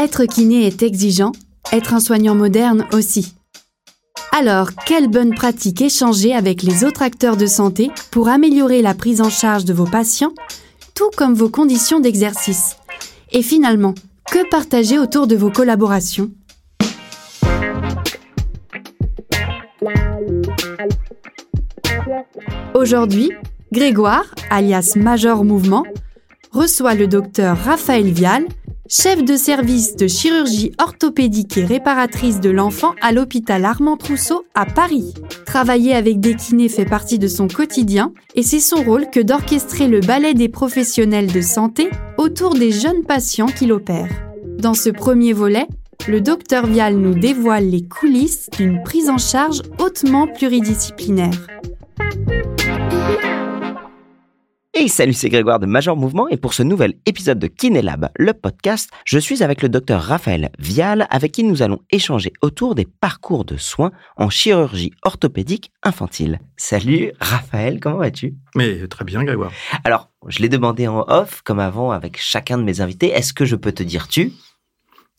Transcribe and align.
Être 0.00 0.26
kiné 0.26 0.64
est 0.64 0.84
exigeant, 0.84 1.32
être 1.72 1.92
un 1.92 1.98
soignant 1.98 2.36
moderne 2.36 2.86
aussi. 2.92 3.34
Alors, 4.30 4.70
quelles 4.86 5.08
bonnes 5.08 5.34
pratiques 5.34 5.82
échanger 5.82 6.32
avec 6.32 6.62
les 6.62 6.84
autres 6.84 7.02
acteurs 7.02 7.36
de 7.36 7.46
santé 7.46 7.90
pour 8.12 8.28
améliorer 8.28 8.80
la 8.80 8.94
prise 8.94 9.20
en 9.20 9.28
charge 9.28 9.64
de 9.64 9.72
vos 9.72 9.86
patients, 9.86 10.34
tout 10.94 11.10
comme 11.16 11.34
vos 11.34 11.48
conditions 11.48 11.98
d'exercice? 11.98 12.76
Et 13.32 13.42
finalement, 13.42 13.92
que 14.30 14.48
partager 14.48 15.00
autour 15.00 15.26
de 15.26 15.34
vos 15.34 15.50
collaborations? 15.50 16.30
Aujourd'hui, 22.72 23.32
Grégoire, 23.72 24.32
alias 24.48 24.92
Major 24.94 25.44
Mouvement, 25.44 25.84
reçoit 26.52 26.94
le 26.94 27.08
docteur 27.08 27.58
Raphaël 27.58 28.12
Vial, 28.12 28.46
chef 28.88 29.22
de 29.22 29.36
service 29.36 29.96
de 29.96 30.08
chirurgie 30.08 30.72
orthopédique 30.78 31.58
et 31.58 31.64
réparatrice 31.64 32.40
de 32.40 32.48
l'enfant 32.48 32.94
à 33.02 33.12
l'hôpital 33.12 33.64
Armand 33.64 33.98
Trousseau 33.98 34.46
à 34.54 34.64
Paris. 34.64 35.12
Travailler 35.44 35.94
avec 35.94 36.20
des 36.20 36.34
kinés 36.34 36.70
fait 36.70 36.86
partie 36.86 37.18
de 37.18 37.28
son 37.28 37.48
quotidien 37.48 38.12
et 38.34 38.42
c'est 38.42 38.60
son 38.60 38.82
rôle 38.82 39.10
que 39.10 39.20
d'orchestrer 39.20 39.88
le 39.88 40.00
ballet 40.00 40.32
des 40.32 40.48
professionnels 40.48 41.30
de 41.30 41.42
santé 41.42 41.90
autour 42.16 42.54
des 42.54 42.72
jeunes 42.72 43.04
patients 43.04 43.46
qu'il 43.46 43.72
opère. 43.72 44.08
Dans 44.58 44.74
ce 44.74 44.88
premier 44.88 45.34
volet, 45.34 45.66
le 46.08 46.20
docteur 46.20 46.66
Vial 46.66 46.96
nous 46.96 47.14
dévoile 47.14 47.68
les 47.68 47.86
coulisses 47.86 48.48
d'une 48.56 48.82
prise 48.82 49.10
en 49.10 49.18
charge 49.18 49.62
hautement 49.78 50.26
pluridisciplinaire. 50.26 51.46
Et 54.80 54.86
salut, 54.86 55.12
c'est 55.12 55.28
Grégoire 55.28 55.58
de 55.58 55.66
Major 55.66 55.96
Mouvement 55.96 56.28
et 56.28 56.36
pour 56.36 56.54
ce 56.54 56.62
nouvel 56.62 56.94
épisode 57.04 57.40
de 57.40 57.48
Kinélab, 57.48 58.10
le 58.16 58.32
podcast, 58.32 58.88
je 59.04 59.18
suis 59.18 59.42
avec 59.42 59.60
le 59.60 59.68
docteur 59.68 60.00
Raphaël 60.00 60.52
Vial 60.60 61.08
avec 61.10 61.32
qui 61.32 61.42
nous 61.42 61.62
allons 61.62 61.80
échanger 61.90 62.32
autour 62.42 62.76
des 62.76 62.84
parcours 62.84 63.44
de 63.44 63.56
soins 63.56 63.90
en 64.16 64.30
chirurgie 64.30 64.92
orthopédique 65.02 65.72
infantile. 65.82 66.38
Salut 66.56 67.10
Raphaël, 67.18 67.80
comment 67.80 67.96
vas-tu? 67.96 68.36
Mais 68.54 68.86
très 68.86 69.04
bien 69.04 69.24
Grégoire. 69.24 69.50
Alors, 69.82 70.10
je 70.28 70.38
l'ai 70.38 70.48
demandé 70.48 70.86
en 70.86 71.04
off 71.08 71.42
comme 71.42 71.58
avant 71.58 71.90
avec 71.90 72.16
chacun 72.16 72.56
de 72.56 72.62
mes 72.62 72.80
invités, 72.80 73.08
est-ce 73.08 73.32
que 73.32 73.44
je 73.44 73.56
peux 73.56 73.72
te 73.72 73.82
dire 73.82 74.06
tu? 74.06 74.32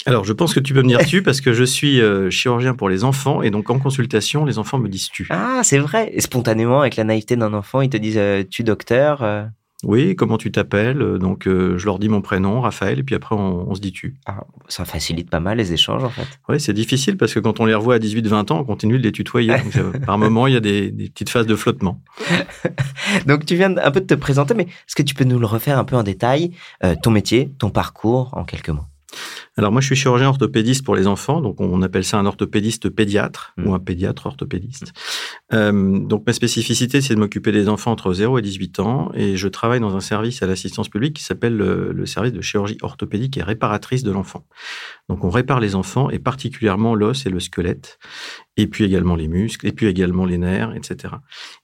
Alors, 0.05 0.23
je 0.23 0.33
pense 0.33 0.53
que 0.53 0.59
tu 0.59 0.73
peux 0.73 0.81
me 0.81 0.87
dire 0.87 1.05
tu 1.05 1.21
parce 1.21 1.41
que 1.41 1.51
je 1.51 1.63
suis 1.63 2.01
euh, 2.01 2.29
chirurgien 2.29 2.73
pour 2.73 2.89
les 2.89 3.03
enfants 3.03 3.41
et 3.41 3.51
donc 3.51 3.69
en 3.69 3.79
consultation, 3.79 4.45
les 4.45 4.57
enfants 4.57 4.79
me 4.79 4.87
disent 4.87 5.09
tu. 5.09 5.27
Ah, 5.29 5.61
c'est 5.63 5.77
vrai. 5.77 6.09
Et 6.13 6.21
spontanément, 6.21 6.81
avec 6.81 6.95
la 6.95 7.03
naïveté 7.03 7.35
d'un 7.35 7.53
enfant, 7.53 7.81
ils 7.81 7.89
te 7.89 7.97
disent 7.97 8.17
euh, 8.17 8.43
tu 8.49 8.63
docteur. 8.63 9.23
Euh. 9.23 9.43
Oui, 9.83 10.15
comment 10.15 10.37
tu 10.37 10.51
t'appelles 10.51 10.99
Donc, 11.19 11.45
je 11.45 11.85
leur 11.85 11.99
dis 11.99 12.09
mon 12.09 12.19
prénom, 12.19 12.59
Raphaël, 12.59 12.99
et 12.99 13.03
puis 13.03 13.15
après, 13.15 13.33
on, 13.33 13.73
se 13.73 13.79
dit 13.79 13.93
tu. 13.93 14.17
Ah, 14.25 14.43
ça 14.67 14.83
facilite 14.83 15.29
pas 15.29 15.39
mal 15.39 15.57
les 15.57 15.71
échanges, 15.71 16.03
en 16.03 16.09
fait. 16.09 16.27
Oui, 16.49 16.59
c'est 16.59 16.73
difficile 16.73 17.15
parce 17.15 17.33
que 17.33 17.39
quand 17.39 17.61
on 17.61 17.65
les 17.65 17.73
revoit 17.73 17.95
à 17.95 17.97
18-20 17.97 18.51
ans, 18.51 18.59
on 18.59 18.65
continue 18.65 18.97
de 18.97 19.03
les 19.03 19.13
tutoyer. 19.13 19.55
par 20.05 20.17
moment, 20.17 20.47
il 20.47 20.53
y 20.53 20.57
a 20.57 20.59
des, 20.59 20.91
des 20.91 21.07
petites 21.07 21.29
phases 21.29 21.47
de 21.47 21.55
flottement. 21.55 22.01
donc, 23.25 23.45
tu 23.45 23.55
viens 23.55 23.77
un 23.77 23.91
peu 23.91 24.01
de 24.01 24.05
te 24.05 24.15
présenter, 24.15 24.53
mais 24.53 24.63
est-ce 24.63 24.97
que 24.97 25.03
tu 25.03 25.15
peux 25.15 25.23
nous 25.23 25.39
le 25.39 25.45
refaire 25.45 25.79
un 25.79 25.85
peu 25.85 25.95
en 25.95 26.03
détail 26.03 26.51
Ton 27.01 27.11
métier, 27.11 27.53
ton 27.57 27.69
parcours, 27.69 28.31
en 28.33 28.43
quelques 28.43 28.71
mots? 28.71 28.83
Alors 29.59 29.73
moi, 29.73 29.81
je 29.81 29.87
suis 29.87 29.95
chirurgien 29.97 30.29
orthopédiste 30.29 30.85
pour 30.85 30.95
les 30.95 31.05
enfants, 31.05 31.41
donc 31.41 31.59
on 31.59 31.81
appelle 31.81 32.05
ça 32.05 32.17
un 32.17 32.25
orthopédiste 32.25 32.87
pédiatre 32.87 33.53
mmh. 33.57 33.67
ou 33.67 33.73
un 33.73 33.79
pédiatre 33.79 34.25
orthopédiste. 34.25 34.93
Euh, 35.51 35.99
donc 35.99 36.25
ma 36.25 36.31
spécificité, 36.31 37.01
c'est 37.01 37.13
de 37.13 37.19
m'occuper 37.19 37.51
des 37.51 37.67
enfants 37.67 37.91
entre 37.91 38.13
0 38.13 38.39
et 38.39 38.41
18 38.41 38.79
ans, 38.79 39.11
et 39.15 39.35
je 39.35 39.49
travaille 39.49 39.81
dans 39.81 39.97
un 39.97 39.99
service 39.99 40.41
à 40.41 40.47
l'assistance 40.47 40.87
publique 40.87 41.17
qui 41.17 41.23
s'appelle 41.23 41.57
le, 41.57 42.05
service 42.05 42.31
de 42.31 42.39
chirurgie 42.39 42.77
orthopédique 42.81 43.35
et 43.35 43.43
réparatrice 43.43 44.03
de 44.03 44.11
l'enfant. 44.11 44.47
Donc 45.09 45.25
on 45.25 45.29
répare 45.29 45.59
les 45.59 45.75
enfants, 45.75 46.09
et 46.09 46.19
particulièrement 46.19 46.95
l'os 46.95 47.25
et 47.25 47.29
le 47.29 47.41
squelette, 47.41 47.99
et 48.55 48.65
puis 48.65 48.85
également 48.85 49.17
les 49.17 49.27
muscles, 49.27 49.67
et 49.67 49.73
puis 49.73 49.87
également 49.87 50.25
les 50.25 50.37
nerfs, 50.37 50.73
etc. 50.73 51.15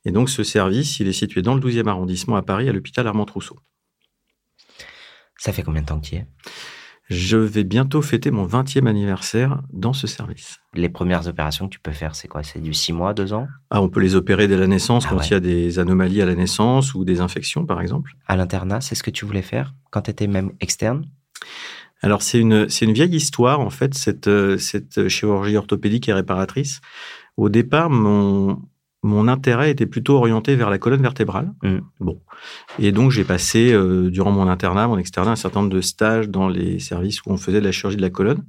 Et 0.04 0.12
donc 0.12 0.30
ce 0.30 0.44
service, 0.44 1.00
il 1.00 1.08
est 1.08 1.14
situé 1.14 1.42
dans 1.42 1.56
le 1.56 1.62
12e 1.62 1.88
arrondissement 1.88 2.36
à 2.36 2.42
Paris, 2.42 2.68
à 2.68 2.74
l'hôpital 2.74 3.08
Armand 3.08 3.24
Trousseau. 3.24 3.58
Ça 5.38 5.54
fait 5.54 5.64
combien 5.64 5.82
de 5.82 5.88
temps 5.88 6.02
que 6.02 6.08
tu 6.08 6.16
y 6.16 6.18
es? 6.18 6.28
Je 7.08 7.38
vais 7.38 7.64
bientôt 7.64 8.02
fêter 8.02 8.32
mon 8.32 8.48
20e 8.48 8.88
anniversaire 8.88 9.62
dans 9.72 9.94
ce 9.94 10.08
service. 10.08 10.60
Les 10.74 10.90
premières 10.90 11.28
opérations 11.28 11.68
que 11.68 11.74
tu 11.74 11.80
peux 11.80 11.92
faire, 11.92 12.16
c'est 12.16 12.28
quoi? 12.28 12.42
C'est 12.44 12.60
du 12.60 12.74
6 12.74 12.94
mois, 12.94 13.14
2 13.14 13.34
ans? 13.34 13.48
Ah, 13.70 13.82
on 13.82 13.90
peut 13.90 14.00
les 14.00 14.16
opérer 14.16 14.48
dès 14.48 14.58
la 14.58 14.68
naissance 14.68 15.06
ah 15.06 15.10
quand 15.12 15.30
il 15.30 15.32
y 15.32 15.36
a 15.36 15.40
des 15.40 15.78
anomalies 15.78 16.22
à 16.22 16.26
la 16.26 16.36
naissance 16.36 16.96
ou 16.96 17.06
des 17.06 17.22
infections, 17.22 17.66
par 17.66 17.82
exemple. 17.82 18.16
À 18.28 18.36
l'internat, 18.36 18.82
c'est 18.82 18.96
ce 18.96 19.04
que 19.04 19.12
tu 19.12 19.26
voulais 19.26 19.44
faire 19.44 19.74
quand 19.92 20.04
tu 20.04 20.12
étais 20.12 20.28
même 20.28 20.52
externe? 20.62 21.06
Alors, 22.02 22.22
c'est 22.22 22.40
une, 22.40 22.68
une 22.82 22.94
vieille 22.94 23.16
histoire, 23.16 23.60
en 23.60 23.70
fait, 23.70 23.94
cette, 23.94 24.28
euh, 24.28 24.58
cette 24.58 25.08
chirurgie 25.08 25.58
orthopédique 25.58 26.10
et 26.10 26.14
réparatrice. 26.14 26.82
Au 27.38 27.50
départ, 27.50 27.90
mon, 27.90 28.62
mon 29.06 29.28
intérêt 29.28 29.70
était 29.70 29.86
plutôt 29.86 30.16
orienté 30.16 30.56
vers 30.56 30.70
la 30.70 30.80
colonne 30.80 31.02
vertébrale. 31.02 31.54
Mm. 31.62 31.78
Bon. 32.00 32.22
Et 32.80 32.92
donc, 32.92 33.12
j'ai 33.12 33.24
passé, 33.24 33.72
euh, 33.72 34.10
durant 34.10 34.32
mon 34.32 34.48
internat, 34.48 34.88
mon 34.88 34.98
externat, 34.98 35.32
un 35.32 35.36
certain 35.36 35.62
nombre 35.62 35.74
de 35.74 35.82
stages 35.82 36.28
dans 36.28 36.50
les 36.50 36.80
services 36.80 37.22
où 37.24 37.32
on 37.32 37.38
faisait 37.38 37.62
de 37.62 37.66
la 37.66 37.72
chirurgie 37.72 37.98
de 37.98 38.02
la 38.02 38.10
colonne. 38.10 38.44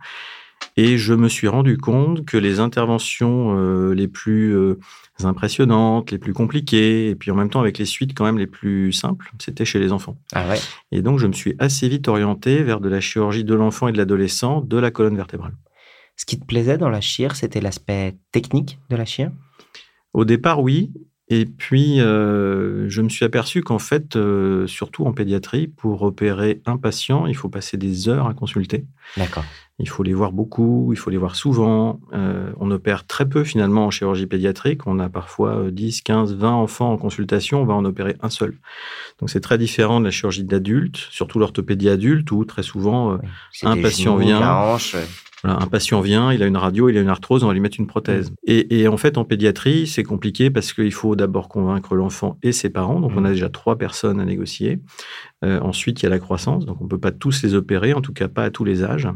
Et 0.78 0.97
je 0.97 1.12
me 1.12 1.28
suis 1.28 1.49
rendu 1.49 1.77
compte 1.77 2.25
que 2.25 2.39
les 2.39 2.59
interventions 2.61 3.55
euh, 3.59 3.95
les 3.95 4.09
plus 4.09 4.56
euh, 4.56 4.78
impressionnantes, 5.22 6.11
les 6.11 6.19
plus 6.19 6.33
compliquées, 6.33 7.11
et 7.11 7.15
puis 7.15 7.31
en 7.31 7.34
même 7.34 7.50
temps 7.50 7.61
avec 7.61 7.77
les 7.77 7.84
suites 7.84 8.15
quand 8.15 8.25
même 8.25 8.39
les 8.39 8.47
plus 8.47 8.93
simples, 8.93 9.31
c'était 9.39 9.66
chez 9.66 9.78
les 9.78 9.93
enfants. 9.93 10.16
Ah 10.33 10.49
ouais. 10.49 10.59
Et 10.91 11.03
donc, 11.03 11.19
je 11.19 11.27
me 11.27 11.34
suis 11.34 11.55
assez 11.59 11.87
vite 11.89 12.09
orienté 12.09 12.62
vers 12.62 12.81
de 12.81 12.89
la 12.89 13.00
chirurgie 13.00 13.45
de 13.45 13.55
l'enfant 13.55 13.89
et 13.89 13.93
de 13.93 13.99
l'adolescent 13.99 14.62
de 14.62 14.78
la 14.78 14.91
colonne 14.91 15.16
vertébrale. 15.16 15.53
Ce 16.16 16.25
qui 16.25 16.41
te 16.41 16.47
plaisait 16.47 16.78
dans 16.78 16.89
la 16.89 17.03
chire, 17.03 17.37
c'était 17.37 17.61
l'aspect 17.61 18.16
technique 18.33 18.78
de 18.89 18.97
la 18.97 19.05
chire? 19.05 19.31
Au 20.16 20.25
départ, 20.25 20.62
oui. 20.62 20.91
Et 21.28 21.44
puis, 21.44 22.00
euh, 22.00 22.88
je 22.88 23.03
me 23.03 23.09
suis 23.09 23.25
aperçu 23.25 23.60
qu'en 23.60 23.81
fait, 23.81 24.16
euh, 24.16 24.66
surtout 24.66 25.04
en 25.04 25.12
pédiatrie, 25.12 25.66
pour 25.66 26.03
opérer 26.03 26.62
un 26.66 26.78
patient, 26.78 27.27
il 27.27 27.34
faut 27.34 27.49
passer 27.49 27.77
des 27.77 28.09
heures 28.09 28.27
à 28.27 28.32
consulter. 28.32 28.87
D'accord. 29.16 29.44
Il 29.78 29.88
faut 29.88 30.03
les 30.04 30.15
voir 30.15 30.32
beaucoup, 30.32 30.91
il 30.93 30.97
faut 30.97 31.10
les 31.10 31.19
voir 31.19 31.37
souvent. 31.37 32.00
Euh, 32.15 32.50
on 32.59 32.71
opère 32.71 33.06
très 33.06 33.28
peu 33.28 33.44
finalement 33.44 33.87
en 33.87 33.91
chirurgie 33.91 34.27
pédiatrique. 34.27 34.87
On 34.87 34.99
a 35.00 35.10
parfois 35.10 35.71
10, 35.71 36.00
15, 36.00 36.34
20 36.34 36.50
enfants 36.50 36.93
en 36.93 36.97
consultation, 36.97 37.60
on 37.60 37.66
va 37.66 37.75
en 37.75 37.84
opérer 37.84 38.16
un 38.22 38.31
seul. 38.31 38.56
Donc 39.21 39.28
c'est 39.28 39.41
très 39.41 39.59
différent 39.59 40.00
de 40.00 40.06
la 40.06 40.10
chirurgie 40.10 40.44
d'adulte, 40.44 40.97
surtout 40.97 41.38
l'orthopédie 41.38 41.91
adulte, 41.91 42.31
où 42.31 42.44
très 42.47 42.62
souvent 42.62 43.19
un 43.65 43.83
patient 43.83 44.16
vient 44.16 44.41
un 45.49 45.67
patient 45.67 46.01
vient, 46.01 46.33
il 46.33 46.43
a 46.43 46.47
une 46.47 46.57
radio, 46.57 46.89
il 46.89 46.97
a 46.97 47.01
une 47.01 47.09
arthrose, 47.09 47.45
on 47.45 47.49
va 47.49 47.53
lui 47.53 47.61
mettre 47.61 47.79
une 47.79 47.87
prothèse. 47.87 48.31
Mm. 48.31 48.34
Et, 48.47 48.89
en 48.89 48.97
fait, 48.97 49.19
en 49.19 49.25
pédiatrie, 49.25 49.87
c'est 49.87 50.03
compliqué 50.03 50.51
parce 50.51 50.73
qu'il 50.73 50.93
faut 50.93 51.17
d'abord 51.17 51.49
convaincre 51.49 51.95
l'enfant 51.95 52.39
et 52.43 52.53
ses 52.53 52.71
parents. 52.71 53.01
Donc, 53.01 53.12
on 53.17 53.25
a 53.25 53.31
mm. 53.31 53.33
déjà 53.33 53.49
trois 53.49 53.77
personnes 53.77 54.21
à 54.21 54.25
négocier. 54.25 54.81
Euh, 55.45 55.61
ensuite, 55.61 56.03
il 56.03 56.05
y 56.05 56.07
a 56.07 56.11
la 56.11 56.19
croissance. 56.19 56.67
Donc, 56.67 56.81
on 56.81 56.84
ne 56.84 56.89
peut 56.89 57.01
pas 57.01 57.12
tous 57.12 57.43
les 57.43 57.55
opérer, 57.55 57.93
en 57.93 58.01
tout 58.01 58.12
cas 58.12 58.29
pas 58.29 58.45
à 58.45 58.51
tous 58.51 58.65
les 58.65 58.83
âges. 58.83 59.09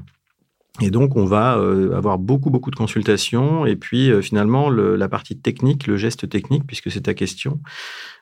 Et 0.81 0.91
donc, 0.91 1.17
on 1.17 1.25
va 1.25 1.59
euh, 1.59 1.95
avoir 1.95 2.19
beaucoup, 2.19 2.51
beaucoup 2.51 2.71
de 2.71 2.77
consultations. 2.77 3.67
Et 3.67 3.77
puis, 3.77 4.11
euh, 4.11 4.23
finalement, 4.23 4.71
la 4.71 5.09
partie 5.09 5.39
technique, 5.39 5.87
le 5.87 5.97
geste 5.97 6.29
technique, 6.29 6.67
puisque 6.67 6.91
c'est 6.91 7.03
ta 7.03 7.15
question, 7.15 7.61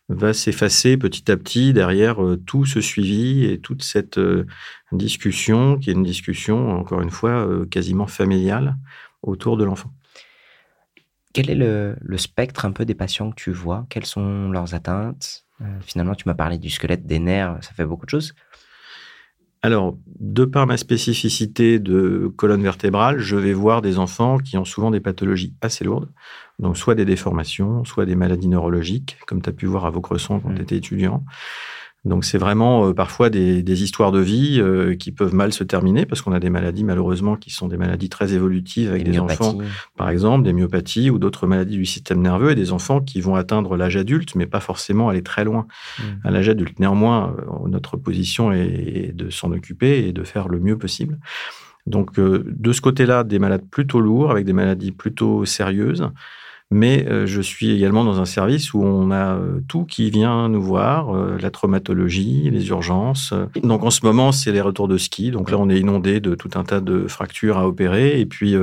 va 0.09 0.33
s'effacer 0.33 0.97
petit 0.97 1.31
à 1.31 1.37
petit 1.37 1.73
derrière 1.73 2.23
euh, 2.25 2.37
tout 2.37 2.65
ce 2.65 2.81
suivi 2.81 3.45
et 3.45 3.61
toute 3.61 3.83
cette 3.83 4.19
discussion, 4.93 5.79
qui 5.79 5.91
est 5.91 5.95
une 5.95 6.03
discussion, 6.03 6.71
encore 6.71 7.01
une 7.01 7.11
fois, 7.11 7.49
quasiment 7.71 8.07
familiale 8.07 8.77
autour 9.23 9.57
de 9.57 9.65
l'enfant. 9.65 9.93
Quel 11.35 11.51
est 11.51 11.55
le, 11.55 11.97
le, 12.01 12.19
spectre 12.19 12.65
un 12.65 12.73
peu 12.73 12.85
des 12.85 12.95
patients 12.95 13.31
que 13.31 13.37
tu 13.37 13.53
vois? 13.53 13.87
Quelles 13.91 14.07
sont 14.07 14.51
leurs 14.51 14.75
atteintes? 14.75 15.45
Finalement, 15.83 16.15
tu 16.15 16.27
m'as 16.27 16.35
parlé 16.35 16.57
du 16.57 16.71
squelette, 16.71 17.07
des 17.07 17.19
nerfs, 17.19 17.59
ça 17.61 17.73
fait 17.73 17.85
beaucoup 17.85 18.07
de 18.07 18.11
choses. 18.11 18.35
Alors, 19.63 19.97
de 20.21 20.45
par 20.45 20.67
ma 20.67 20.77
spécificité 20.77 21.79
de 21.79 22.33
colonne 22.37 22.63
vertébrale, 22.63 23.19
je 23.19 23.37
vais 23.37 23.53
voir 23.53 23.83
des 23.83 23.99
enfants 23.99 24.39
qui 24.39 24.57
ont 24.57 24.65
souvent 24.65 24.91
des 24.91 25.01
pathologies 25.01 25.55
assez 25.61 25.85
lourdes. 25.85 26.09
Donc, 26.59 26.77
soit 26.77 26.95
des 26.95 27.05
déformations, 27.05 27.85
soit 27.85 28.07
des 28.07 28.15
maladies 28.15 28.49
neurologiques, 28.49 29.17
comme 29.27 29.43
tu 29.43 29.51
as 29.51 29.53
pu 29.53 29.67
voir 29.67 29.85
à 29.85 29.91
Vaucresson 29.91 30.41
quand 30.41 30.51
mmh. 30.51 30.55
tu 30.57 30.63
étais 30.63 30.77
étudiant. 30.77 31.25
Donc 32.05 32.25
c'est 32.25 32.39
vraiment 32.39 32.89
euh, 32.89 32.95
parfois 32.95 33.29
des, 33.29 33.83
histoires 33.83 34.13
de 34.13 34.21
vie 34.21 34.61
euh, 34.61 34.95
qui 34.95 35.11
peuvent 35.11 35.35
mal 35.35 35.53
se 35.53 35.65
terminer 35.65 36.07
parce 36.07 36.23
qu'on 36.23 36.33
a 36.33 36.39
des 36.39 36.51
maladies 36.51 36.85
malheureusement 36.85 37.37
qui 37.37 37.51
sont 37.51 37.67
des 37.67 37.77
maladies 37.77 38.09
très 38.09 38.35
évolutives 38.35 38.91
avec 38.91 39.05
des, 39.05 39.19
enfants, 39.19 39.59
par 39.97 40.09
exemple 40.09 40.45
des 40.45 40.53
myopathies 40.53 41.11
ou 41.11 41.19
d'autres 41.19 41.47
maladies 41.47 41.77
du 41.77 41.85
système 41.85 42.23
nerveux 42.23 42.53
et 42.53 42.55
des 42.55 42.73
enfants 42.73 43.01
qui 43.01 43.21
vont 43.21 43.35
atteindre 43.35 43.77
l'âge 43.77 43.97
adulte 43.97 44.37
mais 44.37 44.47
pas 44.47 44.61
forcément 44.61 45.09
aller 45.09 45.23
très 45.23 45.45
loin 45.45 45.67
mmh. 45.99 46.03
à 46.25 46.31
l'âge 46.31 46.49
adulte. 46.49 46.79
Néanmoins, 46.79 47.35
euh, 47.39 47.69
notre 47.69 47.97
position 47.97 48.53
est, 48.53 49.13
de 49.15 49.29
s'en 49.31 49.51
occuper 49.51 50.07
et 50.07 50.13
de 50.13 50.23
faire 50.23 50.49
le 50.49 50.61
mieux 50.61 50.79
possible. 50.79 51.19
Donc 51.87 52.21
de 52.21 52.73
ce 52.73 52.81
côté-là, 52.83 53.25
des 53.25 53.39
malades 53.39 53.65
plutôt 53.71 54.01
lourds 54.01 54.31
avec 54.31 54.45
des 54.45 54.53
maladies 54.53 54.93
plutôt 54.93 55.47
sérieuses 55.47 56.11
Mais 56.71 57.07
euh, 57.09 57.27
je 57.27 57.41
suis 57.41 57.71
également 57.71 58.05
dans 58.05 58.21
un 58.21 58.27
service 58.27 58.75
où 58.75 58.83
on 58.83 59.11
a 59.11 59.37
euh, 59.37 59.61
tout 59.69 59.87
qui 59.87 60.11
vient 60.11 60.51
nous 60.51 60.61
voir, 60.61 61.17
euh, 61.17 61.39
la 61.41 61.51
traumatologie, 61.51 62.51
les 62.51 62.69
urgences. 62.69 63.33
Donc 63.63 63.85
en 63.85 63.91
ce 63.91 64.05
moment, 64.05 64.33
c'est 64.33 64.53
les 64.53 64.61
retours 64.61 64.87
de 64.87 64.99
ski. 64.99 65.31
Donc 65.31 65.51
là, 65.51 65.57
on 65.59 65.71
est 65.71 65.79
inondé 65.79 66.21
de 66.21 66.35
tout 66.35 66.51
un 66.57 66.65
tas 66.65 66.81
de 66.81 67.09
fractures 67.09 67.57
à 67.57 67.67
opérer. 67.67 68.21
Et 68.21 68.27
puis, 68.27 68.55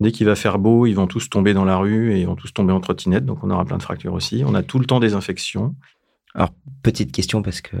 dès 0.00 0.10
qu'il 0.10 0.26
va 0.26 0.34
faire 0.34 0.58
beau, 0.58 0.86
ils 0.86 0.94
vont 0.94 1.06
tous 1.06 1.30
tomber 1.30 1.54
dans 1.54 1.64
la 1.64 1.76
rue 1.76 2.12
et 2.12 2.20
ils 2.20 2.26
vont 2.26 2.34
tous 2.34 2.52
tomber 2.52 2.72
en 2.72 2.80
trottinette. 2.80 3.24
Donc 3.24 3.44
on 3.44 3.50
aura 3.50 3.64
plein 3.64 3.78
de 3.78 3.82
fractures 3.82 4.14
aussi. 4.14 4.42
On 4.44 4.54
a 4.54 4.64
tout 4.64 4.80
le 4.80 4.86
temps 4.86 4.98
des 4.98 5.14
infections. 5.14 5.76
Alors, 6.34 6.50
petite 6.82 7.12
question 7.12 7.42
parce 7.42 7.60
que 7.60 7.76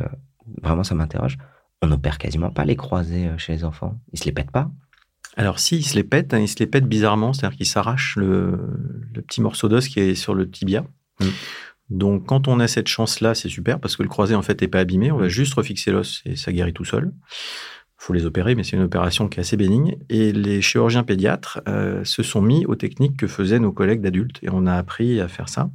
vraiment 0.62 0.84
ça 0.84 0.94
m'interroge. 0.94 1.38
On 1.82 1.88
n'opère 1.88 2.18
quasiment 2.18 2.50
pas 2.50 2.64
les 2.64 2.76
croisés 2.76 3.28
chez 3.36 3.52
les 3.52 3.64
enfants. 3.64 3.98
Ils 4.12 4.18
se 4.20 4.24
les 4.26 4.32
pètent 4.32 4.52
pas? 4.52 4.70
Alors 5.36 5.58
si, 5.58 5.76
il 5.76 5.84
se 5.84 5.94
les 5.94 6.04
pète, 6.04 6.32
hein, 6.32 6.38
il 6.38 6.48
se 6.48 6.58
les 6.58 6.66
pète 6.66 6.86
bizarrement, 6.86 7.34
c'est-à-dire 7.34 7.56
qu'il 7.56 7.66
s'arrache 7.66 8.16
le, 8.16 8.58
petit 9.12 9.42
morceau 9.42 9.68
d'os 9.68 9.86
qui 9.86 10.00
est 10.00 10.14
sur 10.14 10.34
le 10.34 10.50
tibia. 10.50 10.84
Mm. 11.20 11.26
Donc 11.90 12.26
quand 12.26 12.48
on 12.48 12.58
a 12.58 12.66
cette 12.66 12.88
chance-là, 12.88 13.34
c'est 13.34 13.50
super 13.50 13.78
parce 13.78 13.96
que 13.96 14.02
le 14.02 14.08
croisé 14.08 14.34
en 14.34 14.42
fait 14.42 14.60
n'est 14.60 14.68
pas 14.68 14.80
abîmé, 14.80 15.12
on 15.12 15.18
va 15.18 15.28
juste 15.28 15.54
refixer 15.54 15.92
l'os 15.92 16.22
et 16.24 16.36
ça 16.36 16.52
guérit 16.52 16.72
tout 16.72 16.84
seul. 16.84 17.12
Il 17.98 18.04
faut 18.04 18.12
les 18.12 18.26
opérer, 18.26 18.54
mais 18.54 18.62
c'est 18.62 18.76
une 18.76 18.82
opération 18.82 19.26
qui 19.26 19.38
est 19.38 19.40
assez 19.40 19.56
bénigne. 19.56 19.96
Et 20.10 20.30
les 20.30 20.60
chirurgiens 20.60 21.02
pédiatres 21.02 21.60
euh, 21.66 22.04
se 22.04 22.22
sont 22.22 22.42
mis 22.42 22.66
aux 22.66 22.74
techniques 22.74 23.16
que 23.16 23.26
faisaient 23.26 23.58
nos 23.58 23.72
collègues 23.72 24.02
d'adultes. 24.02 24.38
Et 24.42 24.48
on 24.52 24.66
a 24.66 24.74
appris 24.74 25.18
à 25.18 25.28
faire 25.28 25.48
ça. 25.48 25.70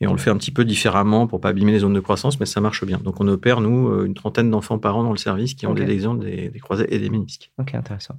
Et 0.00 0.06
on 0.06 0.12
le 0.12 0.18
fait 0.18 0.30
un 0.30 0.36
petit 0.36 0.52
peu 0.52 0.64
différemment 0.64 1.26
pour 1.26 1.40
pas 1.40 1.48
abîmer 1.48 1.72
les 1.72 1.80
zones 1.80 1.94
de 1.94 2.00
croissance, 2.00 2.38
mais 2.38 2.46
ça 2.46 2.60
marche 2.60 2.84
bien. 2.84 2.98
Donc 2.98 3.20
on 3.20 3.26
opère, 3.26 3.60
nous, 3.60 3.88
euh, 3.88 4.04
une 4.06 4.14
trentaine 4.14 4.50
d'enfants 4.50 4.78
par 4.78 4.96
an 4.96 5.02
dans 5.02 5.10
le 5.10 5.18
service 5.18 5.54
qui 5.54 5.66
ont 5.66 5.74
des 5.74 5.84
lésions 5.84 6.14
des, 6.14 6.48
des 6.48 6.60
croisés 6.60 6.86
et 6.94 7.00
des 7.00 7.10
ménisques. 7.10 7.50
Ok, 7.58 7.74
intéressant. 7.74 8.16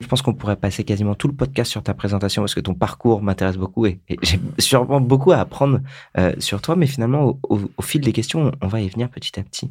Je 0.00 0.06
pense 0.06 0.22
qu'on 0.22 0.32
pourrait 0.32 0.56
passer 0.56 0.84
quasiment 0.84 1.16
tout 1.16 1.26
le 1.26 1.34
podcast 1.34 1.70
sur 1.70 1.82
ta 1.82 1.92
présentation 1.92 2.42
parce 2.42 2.54
que 2.54 2.60
ton 2.60 2.74
parcours 2.74 3.20
m'intéresse 3.20 3.56
beaucoup 3.56 3.84
et, 3.86 4.00
j'ai 4.22 4.40
sûrement 4.58 5.00
beaucoup 5.00 5.32
à 5.32 5.38
apprendre 5.38 5.80
euh, 6.16 6.32
sur 6.38 6.62
toi, 6.62 6.76
mais 6.76 6.86
finalement, 6.86 7.38
au, 7.42 7.82
fil 7.82 8.00
des 8.00 8.12
questions, 8.12 8.52
on 8.60 8.68
va 8.68 8.80
y 8.80 8.88
venir 8.88 9.10
petit 9.10 9.38
à 9.40 9.42
petit. 9.42 9.70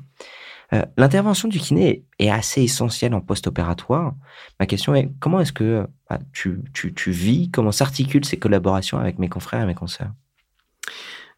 Euh, 0.74 0.84
l'intervention 0.98 1.48
du 1.48 1.60
kiné 1.60 2.04
est 2.20 2.30
assez 2.30 2.62
essentielle 2.62 3.14
en 3.14 3.22
post-opératoire. 3.22 4.14
Ma 4.60 4.66
question 4.66 4.94
est 4.96 5.10
comment 5.22 5.40
est-ce 5.40 5.54
que 5.54 5.88
bah, 6.10 6.20
tu, 6.34 6.60
tu, 6.74 6.94
tu, 6.94 7.12
vis, 7.12 7.50
comment 7.50 7.72
s'articulent 7.72 8.26
ces 8.26 8.38
collaborations 8.38 8.98
avec 8.98 9.20
mes 9.20 9.30
confrères 9.30 9.62
et 9.62 9.66
mes 9.66 9.76
consoeurs? 9.76 10.12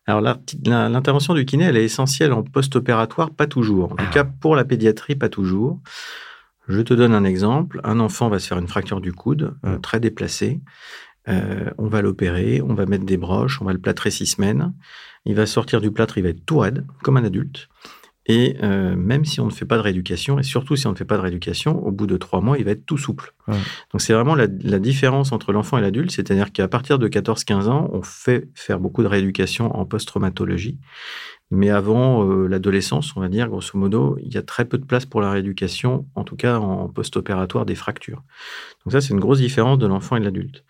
Alors 0.08 0.22
l'intervention 0.66 1.36
du 1.36 1.46
kiné, 1.46 1.66
elle 1.66 1.78
est 1.78 1.84
essentielle 1.84 2.34
en 2.34 2.42
post-opératoire, 2.42 3.30
pas 3.30 3.46
toujours. 3.46 3.92
En 3.92 3.96
tout 3.96 4.06
ah. 4.08 4.14
cas, 4.14 4.24
pour 4.24 4.56
la 4.56 4.66
pédiatrie, 4.66 5.16
pas 5.16 5.30
toujours. 5.30 5.80
Je 6.70 6.82
te 6.82 6.94
donne 6.94 7.14
un 7.14 7.24
exemple. 7.24 7.82
Un 7.84 8.00
enfant 8.00 8.30
va 8.30 8.40
se 8.40 8.48
faire 8.48 8.60
une 8.60 8.68
fracture 8.68 9.02
du 9.02 9.12
coude, 9.12 9.56
euh, 9.66 9.78
mm. 9.78 9.82
très 9.82 10.00
déplacée. 10.00 10.62
Euh, 11.28 11.70
on 11.78 11.88
va 11.88 12.02
l'opérer, 12.02 12.62
on 12.62 12.76
va 12.76 12.86
mettre 12.86 13.06
des 13.06 13.18
broches, 13.18 13.62
on 13.62 13.66
va 13.66 13.74
le 13.74 13.80
plâtrer 13.80 14.12
six 14.12 14.28
semaines. 14.28 14.74
Il 15.26 15.36
va 15.36 15.46
sortir 15.46 15.82
du 15.82 15.92
plâtre, 15.92 16.18
il 16.18 16.24
va 16.24 16.30
être 16.30 16.46
tout 16.46 16.60
raide, 16.60 16.86
comme 17.04 17.18
un 17.18 17.24
adulte. 17.24 17.68
Et 18.32 18.58
euh, 18.62 18.96
même 18.96 19.26
si 19.26 19.42
on 19.42 19.48
ne 19.48 19.52
fait 19.52 19.66
pas 19.66 19.78
de 19.78 19.82
rééducation, 19.82 20.38
et 20.38 20.44
surtout 20.44 20.76
si 20.76 20.86
on 20.86 20.92
ne 20.92 20.96
fait 20.96 21.04
pas 21.04 21.18
de 21.18 21.22
rééducation, 21.22 21.84
au 21.84 21.92
bout 21.92 22.06
de 22.06 22.16
trois 22.16 22.42
mois, 22.42 22.60
il 22.60 22.64
va 22.64 22.72
être 22.72 22.86
tout 22.86 23.00
souple. 23.00 23.34
Donc 23.48 24.02
c'est 24.02 24.14
vraiment 24.14 24.36
la, 24.36 24.48
différence 24.48 25.32
entre 25.32 25.52
l'enfant 25.52 25.80
et 25.80 25.82
l'adulte, 25.82 26.12
c'est-à-dire 26.12 26.52
qu'à 26.52 26.68
partir 26.68 27.00
de 27.00 27.08
14-15 27.08 27.70
ans, 27.70 27.90
on 27.92 28.04
fait 28.04 28.48
faire 28.54 28.80
beaucoup 28.80 29.02
de 29.02 29.08
rééducation 29.08 29.76
en 29.76 29.84
post-traumatologie. 29.84 30.78
Mais 31.50 31.72
avant 31.72 32.24
euh, 32.30 32.46
l'adolescence, 32.46 33.18
on 33.18 33.22
va 33.22 33.30
dire, 33.30 33.48
grosso 33.48 33.76
modo, 33.76 34.16
il 34.22 34.32
y 34.32 34.38
a 34.38 34.44
très 34.44 34.66
peu 34.66 34.78
de 34.78 34.86
place 34.86 35.08
pour 35.08 35.22
la 35.22 35.32
rééducation, 35.32 36.06
en 36.14 36.24
tout 36.24 36.36
cas 36.36 36.60
en 36.60 36.88
post-opératoire 36.88 37.66
des 37.66 37.74
fractures. 37.74 38.22
Donc 38.86 38.92
ça, 38.92 39.02
c'est 39.02 39.16
une 39.16 39.20
grosse 39.20 39.40
différence 39.40 39.80
de 39.80 39.88
l'enfant 39.88 40.18
et 40.18 40.20
de 40.20 40.26
l'adulte. 40.26 40.64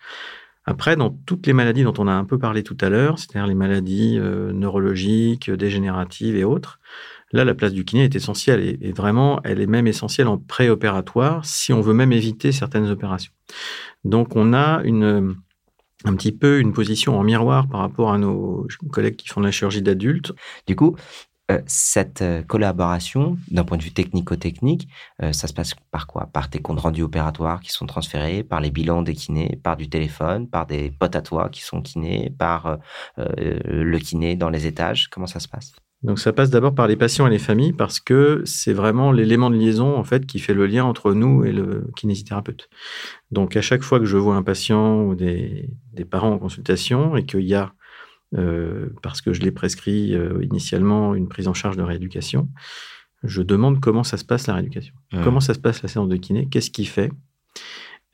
Après, 0.64 0.96
dans 0.96 1.10
toutes 1.10 1.46
les 1.46 1.52
maladies 1.52 1.82
dont 1.82 1.94
on 1.98 2.06
a 2.06 2.12
un 2.12 2.24
peu 2.24 2.38
parlé 2.38 2.62
tout 2.62 2.76
à 2.80 2.88
l'heure, 2.88 3.18
c'est-à-dire 3.18 3.46
les 3.46 3.54
maladies 3.54 4.18
euh, 4.18 4.52
neurologiques, 4.52 5.50
dégénératives 5.50 6.36
et 6.36 6.44
autres, 6.44 6.80
là, 7.32 7.44
la 7.44 7.54
place 7.54 7.72
du 7.72 7.84
kiné 7.84 8.04
est 8.04 8.14
essentielle. 8.14 8.78
Et, 8.80 8.92
vraiment, 8.92 9.40
elle 9.44 9.60
est 9.60 9.66
même 9.66 9.86
essentielle 9.86 10.28
en 10.28 10.38
préopératoire 10.38 11.44
si 11.44 11.72
on 11.72 11.80
veut 11.80 11.94
même 11.94 12.12
éviter 12.12 12.52
certaines 12.52 12.88
opérations. 12.88 13.32
Donc, 14.04 14.36
on 14.36 14.52
a 14.52 14.82
un 16.04 16.16
petit 16.16 16.32
peu 16.32 16.60
une 16.60 16.72
position 16.72 17.18
en 17.18 17.22
miroir 17.22 17.68
par 17.68 17.80
rapport 17.80 18.12
à 18.12 18.18
nos 18.18 18.66
collègues 18.90 19.16
qui 19.16 19.28
font 19.28 19.40
la 19.40 19.50
chirurgie 19.50 19.82
d'adultes. 19.82 20.32
Du 20.66 20.76
coup, 20.76 20.96
euh, 21.50 21.60
cette 21.66 22.22
euh, 22.22 22.42
collaboration, 22.42 23.36
d'un 23.50 23.64
point 23.64 23.76
de 23.76 23.82
vue 23.82 23.92
technico-technique, 23.92 24.88
euh, 25.22 25.32
ça 25.32 25.48
se 25.48 25.52
passe 25.52 25.74
par 25.90 26.06
quoi? 26.06 26.26
Par 26.32 26.48
tes 26.48 26.60
comptes 26.60 26.80
rendus 26.80 27.02
opératoires 27.02 27.60
qui 27.60 27.72
sont 27.72 27.86
transférés, 27.86 28.44
par 28.44 28.60
les 28.60 28.70
bilans 28.70 29.02
des 29.02 29.14
kinés, 29.14 29.58
par 29.62 29.76
du 29.76 29.88
téléphone, 29.88 30.48
par 30.48 30.66
des 30.66 30.90
potes 30.90 31.16
à 31.16 31.22
toi 31.22 31.48
qui 31.48 31.62
sont 31.62 31.82
kinés, 31.82 32.32
par 32.38 32.78
le 33.16 33.98
kiné 33.98 34.36
dans 34.36 34.50
les 34.50 34.66
étages? 34.66 35.08
Comment 35.08 35.26
ça 35.26 35.40
se 35.40 35.48
passe? 35.48 35.72
Donc 36.02 36.18
ça 36.18 36.32
passe 36.32 36.48
d'abord 36.48 36.74
par 36.74 36.86
les 36.86 36.96
patients 36.96 37.26
et 37.26 37.30
les 37.30 37.38
familles 37.38 37.74
parce 37.74 38.00
que 38.00 38.42
c'est 38.46 38.72
vraiment 38.72 39.12
l'élément 39.12 39.50
de 39.50 39.56
liaison 39.56 39.96
en 39.96 40.04
fait 40.04 40.24
qui 40.24 40.38
fait 40.38 40.54
le 40.54 40.66
lien 40.66 40.84
entre 40.84 41.12
nous 41.12 41.44
et 41.44 41.52
le 41.52 41.90
kinésithérapeute. 41.96 42.70
Donc 43.30 43.56
à 43.56 43.60
chaque 43.60 43.82
fois 43.82 43.98
que 43.98 44.06
je 44.06 44.16
vois 44.16 44.36
un 44.36 44.42
patient 44.42 45.02
ou 45.02 45.14
des, 45.14 45.68
parents 46.10 46.32
en 46.32 46.38
consultation 46.38 47.16
et 47.16 47.26
qu'il 47.26 47.42
y 47.42 47.54
a 47.54 47.74
euh, 48.38 48.88
parce 49.02 49.20
que 49.20 49.32
je 49.34 49.42
l'ai 49.42 49.50
prescrit 49.50 50.14
euh, 50.14 50.42
initialement 50.42 51.14
une 51.14 51.28
prise 51.28 51.48
en 51.48 51.54
charge 51.54 51.76
de 51.76 51.82
rééducation, 51.82 52.48
je 53.22 53.42
demande 53.42 53.80
comment 53.80 54.04
ça 54.04 54.16
se 54.16 54.24
passe 54.24 54.46
la 54.46 54.54
rééducation, 54.54 54.94
comment 55.22 55.40
ça 55.40 55.52
se 55.52 55.58
passe 55.58 55.82
la 55.82 55.88
séance 55.88 56.08
de 56.08 56.16
kiné, 56.16 56.48
qu'est-ce 56.48 56.70
qu'il 56.70 56.88
fait, 56.88 57.10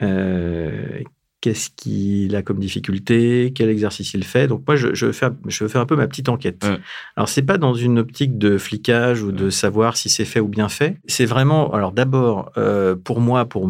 euh, 0.03 1.01
qu'est-ce 1.41 1.71
qu'il 1.71 2.35
a 2.35 2.43
comme 2.43 2.59
difficulté, 2.59 3.53
quel 3.55 3.69
exercice 3.69 4.15
il 4.15 4.25
fait. 4.25 4.47
Donc 4.47 4.63
moi, 4.67 4.77
je, 4.77 4.95
je, 4.95 5.13
fais, 5.13 5.29
je 5.47 5.67
fais 5.69 5.79
un 5.79 5.87
peu 5.87 5.97
ma 5.97 6.07
petite 6.09 6.29
enquête. 6.29 6.65
Alors, 6.65 6.79
Alors, 7.17 7.29
c'est 7.29 7.43
pas 7.43 7.59
dans 7.59 7.75
une 7.75 7.99
optique 7.99 8.39
de 8.39 8.59
flicage 8.59 9.23
ou 9.23 9.33
de 9.33 9.51
savoir 9.51 9.97
si 9.97 10.09
c'est 10.09 10.25
fait 10.25 10.41
ou 10.41 10.49
bien 10.49 10.69
fait. 10.69 10.99
C'est 11.07 11.27
vraiment, 11.27 11.73
alors 11.73 11.93
d'abord, 11.93 12.51
euh, 12.57 12.97
pour 12.97 13.21
moi, 13.21 13.45
pour, 13.45 13.69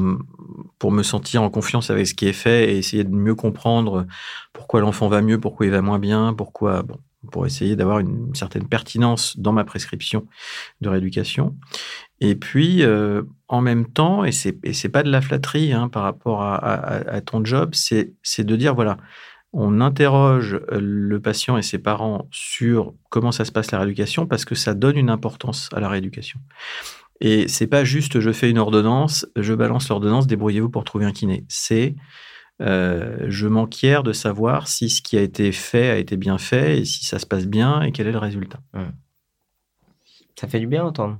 pour 0.79 0.93
me 0.93 1.03
sentir 1.03 1.43
en 1.43 1.51
confiance 1.51 1.91
avec 1.91 2.07
ce 2.07 2.15
qui 2.15 2.27
est 2.27 2.33
fait 2.33 2.73
et 2.73 2.79
essayer 2.79 3.05
de 3.05 3.15
mieux 3.15 3.35
comprendre 3.35 4.07
pourquoi 4.53 4.81
l'enfant 4.81 5.09
va 5.09 5.21
mieux, 5.21 5.39
pourquoi 5.41 5.67
il 5.67 5.73
va 5.73 5.83
moins 5.83 5.99
bien, 5.99 6.35
pourquoi... 6.35 6.83
Bon, 6.83 6.99
pour 7.26 7.46
essayer 7.46 7.76
d'avoir 7.76 7.99
une 7.99 8.34
certaine 8.34 8.69
pertinence 8.69 9.38
dans 9.38 9.52
ma 9.52 9.64
prescription 9.64 10.26
de 10.81 10.88
rééducation. 10.88 11.56
Et 12.20 12.34
puis, 12.34 12.82
euh, 12.82 13.23
en 13.49 13.61
même 13.61 13.87
temps, 13.87 14.25
et 14.25 14.32
c'est 14.32 14.58
n'est 14.64 14.90
pas 14.90 15.02
de 15.02 15.11
la 15.11 15.20
flatterie 15.20 15.73
hein, 15.73 15.88
par 15.88 16.02
rapport 16.02 16.43
à, 16.43 17.20
ton 17.20 17.44
job, 17.44 17.75
c'est 17.75 18.14
de 18.38 18.56
dire, 18.56 18.75
voilà, 18.75 18.96
on 19.52 19.81
interroge 19.81 20.61
le 20.70 21.20
patient 21.20 21.56
et 21.56 21.62
ses 21.62 21.78
parents 21.78 22.28
sur 22.31 22.94
comment 23.11 23.32
ça 23.32 23.44
se 23.44 23.52
passe 23.52 23.70
la 23.70 23.78
rééducation 23.78 24.26
parce 24.26 24.44
que 24.44 24.55
ça 24.55 24.75
donne 24.75 24.99
une 24.99 25.11
importance 25.11 25.69
à 25.73 25.81
la 25.81 25.88
rééducation. 25.88 26.40
Et 27.21 27.49
c'est 27.49 27.66
pas 27.66 27.85
juste 27.85 28.21
je 28.21 28.33
fais 28.33 28.50
une 28.50 28.59
ordonnance, 28.59 29.26
je 29.37 29.54
balance 29.54 29.88
l'ordonnance, 29.88 30.26
débrouillez-vous 30.26 30.68
pour 30.68 30.85
trouver 30.85 31.06
un 31.06 31.12
kiné. 31.12 31.45
C'est 31.49 31.97
euh, 32.63 33.27
je 33.29 33.47
m'enquiers 33.47 34.01
de 34.03 34.13
savoir 34.13 34.69
si 34.69 34.89
ce 34.89 35.03
qui 35.03 35.19
a 35.19 35.21
été 35.21 35.53
fait 35.53 35.91
a 35.91 35.97
été 35.99 36.17
bien 36.17 36.39
fait 36.39 36.79
et 36.79 36.85
si 36.85 37.05
ça 37.05 37.19
se 37.19 37.27
passe 37.27 37.47
bien 37.47 37.83
et 37.83 37.93
quel 37.93 38.07
est 38.07 38.13
le 38.13 38.19
résultat. 38.19 38.61
Ça 40.39 40.49
fait 40.49 40.61
du 40.61 40.67
bien 40.67 40.85
entendre. 40.85 41.19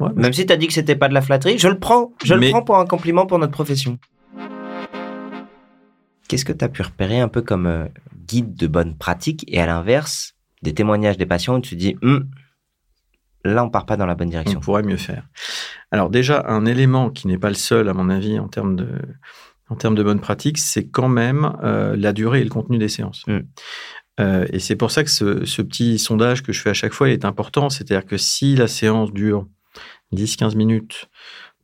Même 0.00 0.32
si 0.32 0.44
tu 0.44 0.52
as 0.52 0.56
dit 0.56 0.66
que 0.66 0.72
c'était 0.72 0.96
pas 0.96 1.08
de 1.08 1.14
la 1.14 1.22
flatterie, 1.22 1.58
je 1.58 1.68
le 1.68 1.78
prends. 1.78 2.12
Je 2.24 2.34
le 2.34 2.50
prends 2.50 2.62
pour 2.62 2.78
un 2.78 2.86
compliment 2.86 3.26
pour 3.26 3.38
notre 3.38 3.52
profession. 3.52 3.98
Qu'est-ce 6.28 6.44
que 6.44 6.52
tu 6.52 6.64
as 6.64 6.68
pu 6.68 6.82
repérer 6.82 7.20
un 7.20 7.28
peu 7.28 7.42
comme 7.42 7.66
euh, 7.66 7.86
guide 8.26 8.56
de 8.56 8.66
bonne 8.66 8.96
pratique 8.96 9.44
et 9.46 9.60
à 9.60 9.66
l'inverse, 9.66 10.34
des 10.62 10.74
témoignages 10.74 11.16
des 11.16 11.26
patients 11.26 11.56
où 11.56 11.60
tu 11.60 11.76
te 11.76 11.80
dis, 11.80 11.96
hum, 12.02 12.28
là, 13.44 13.62
on 13.64 13.70
part 13.70 13.86
pas 13.86 13.96
dans 13.96 14.06
la 14.06 14.14
bonne 14.14 14.30
direction? 14.30 14.58
On 14.58 14.62
pourrait 14.62 14.82
mieux 14.82 14.96
faire. 14.96 15.28
Alors 15.92 16.10
déjà, 16.10 16.44
un 16.48 16.64
élément 16.64 17.10
qui 17.10 17.28
n'est 17.28 17.38
pas 17.38 17.50
le 17.50 17.54
seul, 17.54 17.88
à 17.88 17.94
mon 17.94 18.08
avis, 18.08 18.38
en 18.38 18.48
termes 18.48 18.74
de, 18.74 18.88
en 19.74 19.76
termes 19.76 19.96
de 19.96 20.04
bonne 20.04 20.20
pratique, 20.20 20.58
c'est 20.58 20.86
quand 20.86 21.08
même 21.08 21.56
euh, 21.64 21.96
la 21.96 22.12
durée 22.12 22.42
et 22.42 22.44
le 22.44 22.48
contenu 22.48 22.78
des 22.78 22.88
séances. 22.88 23.24
Mm. 23.26 23.40
Euh, 24.20 24.46
et 24.52 24.60
c'est 24.60 24.76
pour 24.76 24.92
ça 24.92 25.02
que 25.02 25.10
ce, 25.10 25.62
petit 25.62 25.98
sondage 25.98 26.44
que 26.44 26.52
je 26.52 26.60
fais 26.60 26.70
à 26.70 26.74
chaque 26.74 26.92
fois 26.92 27.10
est 27.10 27.24
important. 27.24 27.70
C'est-à-dire 27.70 28.06
que 28.06 28.16
si 28.16 28.54
la 28.54 28.68
séance 28.68 29.12
dure 29.12 29.48
10-15 30.14 30.56
minutes, 30.56 31.06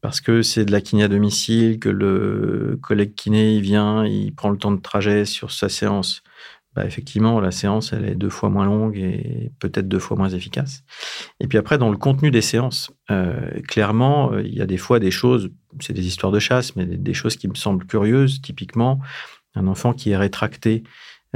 parce 0.00 0.21
que 0.21 0.43
c'est 0.43 0.64
de 0.64 0.73
la 0.73 0.81
kiné 0.81 1.05
à 1.05 1.09
domicile, 1.09 1.79
que 1.79 1.88
le 1.88 2.81
collègue 2.83 3.14
kiné 3.14 3.55
il 3.55 3.62
vient, 3.62 4.05
il 4.05 4.35
prend 4.35 4.50
le 4.50 4.59
temps 4.59 4.73
de 4.73 4.81
trajet 4.81 5.25
sur 5.25 5.52
sa 5.52 5.69
séance, 5.69 6.25
bah, 6.75 6.87
effectivement, 6.87 7.41
la 7.41 7.50
séance, 7.50 7.93
elle 7.93 8.05
est 8.05 8.15
deux 8.15 8.31
fois 8.31 8.49
moins 8.49 8.65
longue 8.65 8.97
et 8.97 9.50
peut-être 9.59 9.89
deux 9.89 9.99
fois 9.99 10.17
moins 10.17 10.29
efficace. 10.29 10.85
Et 11.41 11.49
puis 11.49 11.59
après, 11.59 11.79
dans 11.79 11.91
le 11.91 11.97
contenu 11.97 12.31
des 12.31 12.43
séances, 12.43 12.93
euh, 13.11 13.61
clairement, 13.67 14.33
euh, 14.33 14.43
il 14.43 14.55
y 14.55 14.61
a 14.61 14.67
des 14.67 14.77
fois 14.77 15.00
des 15.00 15.11
choses, 15.11 15.50
c'est 15.81 15.93
des 15.93 16.07
histoires 16.07 16.31
de 16.31 16.39
chasse, 16.39 16.77
mais 16.77 16.87
des, 16.87 17.15
choses 17.15 17.37
qui 17.37 17.49
me 17.49 17.55
semblent 17.55 17.87
curieuses. 17.87 18.41
Typiquement, 18.41 19.00
un 19.57 19.67
enfant 19.67 19.93
qui 19.93 20.11
est 20.11 20.17
rétracté, 20.17 20.85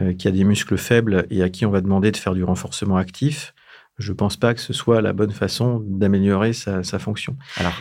euh, 0.00 0.14
qui 0.14 0.28
a 0.28 0.30
des 0.30 0.44
muscles 0.44 0.76
faibles 0.76 1.26
et 1.30 1.42
à 1.42 1.48
qui 1.48 1.66
on 1.66 1.70
va 1.70 1.80
demander 1.80 2.12
de 2.12 2.16
faire 2.16 2.34
du 2.34 2.44
renforcement 2.44 2.96
actif, 2.96 3.54
je 3.98 4.12
ne 4.12 4.16
pense 4.16 4.36
pas 4.36 4.54
que 4.54 4.60
ce 4.60 4.72
soit 4.72 5.02
la 5.02 5.12
bonne 5.12 5.32
façon 5.32 5.82
d'améliorer 5.84 6.52
sa, 6.52 6.84
sa 6.84 7.00
fonction. 7.00 7.36
Alors, 7.56 7.74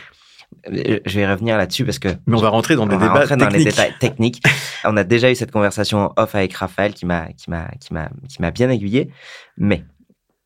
Je 0.72 1.20
vais 1.20 1.30
revenir 1.30 1.58
là-dessus 1.58 1.86
parce 1.86 2.00
que 2.00 2.10
Mais 2.26 2.38
on 2.38 2.42
va 2.42 2.50
rentrer 2.50 2.76
dans 2.76 2.86
des 2.86 2.96
va 2.96 3.08
débats 3.08 3.20
rentrer 3.22 3.36
dans 3.36 3.50
les 3.50 3.66
détails 3.66 3.94
techniques. 4.00 4.42
On 4.86 4.96
a 4.98 5.04
déjà 5.04 5.32
eu 5.32 5.36
cette 5.36 5.52
conversation 5.52 6.14
off 6.16 6.36
avec 6.36 6.54
Raphaël 6.54 6.94
qui 6.94 7.06
m'a 7.06 7.28
qui 7.34 7.50
m'a 7.50 7.68
qui 7.80 7.94
m'a 7.94 8.10
qui 8.30 8.42
m'a 8.42 8.52
bien 8.52 8.70
aiguillé, 8.70 9.10
mais 9.58 9.84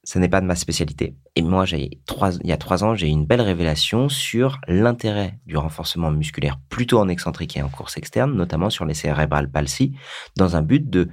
ce 0.04 0.20
n'est 0.20 0.30
pas 0.30 0.42
de 0.42 0.46
ma 0.46 0.56
spécialité. 0.56 1.16
Et 1.36 1.42
moi, 1.42 1.66
j'ai 1.66 2.00
trois 2.06 2.36
il 2.42 2.48
y 2.48 2.52
a 2.52 2.58
trois 2.58 2.84
ans, 2.84 2.96
j'ai 2.96 3.08
eu 3.08 3.12
une 3.12 3.26
belle 3.26 3.42
révélation 3.42 4.10
sur 4.10 4.60
l'intérêt 4.68 5.40
du 5.46 5.58
renforcement 5.58 6.12
musculaire 6.12 6.58
plutôt 6.70 7.00
en 7.00 7.10
excentrique 7.10 7.58
et 7.58 7.62
en 7.62 7.70
course 7.70 7.98
externe, 7.98 8.34
notamment 8.34 8.70
sur 8.70 8.86
les 8.86 8.96
cérébrales 8.96 9.52
palsy, 9.52 9.94
dans 10.36 10.56
un 10.56 10.62
but 10.64 10.90
de 10.90 11.10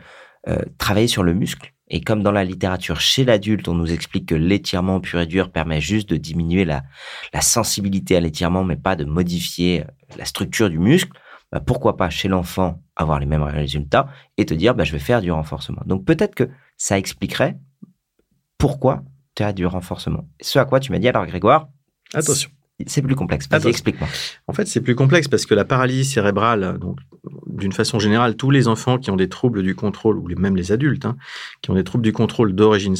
euh, 0.49 0.62
travailler 0.78 1.08
sur 1.08 1.23
le 1.23 1.34
muscle. 1.34 1.74
Et 1.88 2.00
comme 2.00 2.23
dans 2.23 2.33
la 2.33 2.45
littérature 2.45 3.00
chez 3.00 3.25
l'adulte, 3.25 3.69
on 3.69 3.75
nous 3.75 3.93
explique 3.93 4.26
que 4.26 4.35
l'étirement 4.35 5.00
pur 5.00 5.21
et 5.21 5.26
dur 5.26 5.50
permet 5.53 5.81
juste 5.81 6.09
de 6.09 6.17
diminuer 6.17 6.64
la, 6.64 6.83
la 7.33 7.43
sensibilité 7.43 8.17
à 8.17 8.21
l'étirement, 8.21 8.64
mais 8.64 8.76
pas 8.76 8.97
de 8.97 9.05
modifier 9.05 9.83
euh, 9.83 9.85
la 10.17 10.25
structure 10.25 10.71
du 10.71 10.79
muscle, 10.79 11.12
bah, 11.53 11.61
pourquoi 11.61 11.97
pas 11.97 12.11
chez 12.11 12.29
l'enfant 12.29 12.83
avoir 12.97 13.21
les 13.21 13.26
mêmes 13.26 13.43
résultats 13.43 14.09
et 14.38 14.47
te 14.47 14.55
dire 14.55 14.75
bah, 14.75 14.85
je 14.85 14.93
vais 14.93 14.99
faire 14.99 15.21
du 15.21 15.31
renforcement. 15.31 15.83
Donc 15.87 16.05
peut-être 16.05 16.35
que 16.35 16.49
ça 16.76 16.99
expliquerait 16.99 17.59
pourquoi 18.59 19.05
tu 19.35 19.43
as 19.43 19.53
du 19.53 19.67
renforcement. 19.67 20.29
Ce 20.41 20.59
à 20.59 20.64
quoi 20.64 20.81
tu 20.81 20.91
m'as 20.91 20.99
dit 20.99 21.09
alors 21.09 21.26
Grégoire, 21.26 21.69
Attention. 22.14 22.50
c'est 22.87 23.03
plus 23.03 23.14
complexe. 23.14 23.49
Vas-y, 23.49 23.69
explique-moi. 23.69 24.09
En 24.47 24.53
fait, 24.53 24.67
c'est 24.67 24.81
plus 24.81 24.95
complexe 24.95 25.29
parce 25.29 25.45
que 25.45 25.55
la 25.55 25.64
paralysie 25.64 26.05
cérébrale, 26.05 26.79
donc 26.79 26.99
d'une 27.54 27.73
façon 27.73 27.99
générale, 27.99 28.37
tous 28.37 28.50
les 28.50 28.68
enfants 28.68 28.99
qui 28.99 29.11
ont 29.11 29.16
des 29.16 29.28
troubles 29.28 29.62
du 29.62 29.75
contrôle, 29.75 30.18
ou 30.18 30.28
même 30.37 30.56
les 30.56 30.73
adultes, 30.73 31.06
hein, 31.06 31.16
qui 31.62 31.70
ont 31.70 31.75
des 31.75 31.84
troubles 31.84 32.04
du 32.04 32.12
contrôle 32.12 32.52
d'origine 32.54 32.94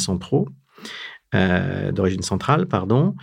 euh, 1.35 2.23
centrale, 2.23 2.67
pardon, 2.67 3.15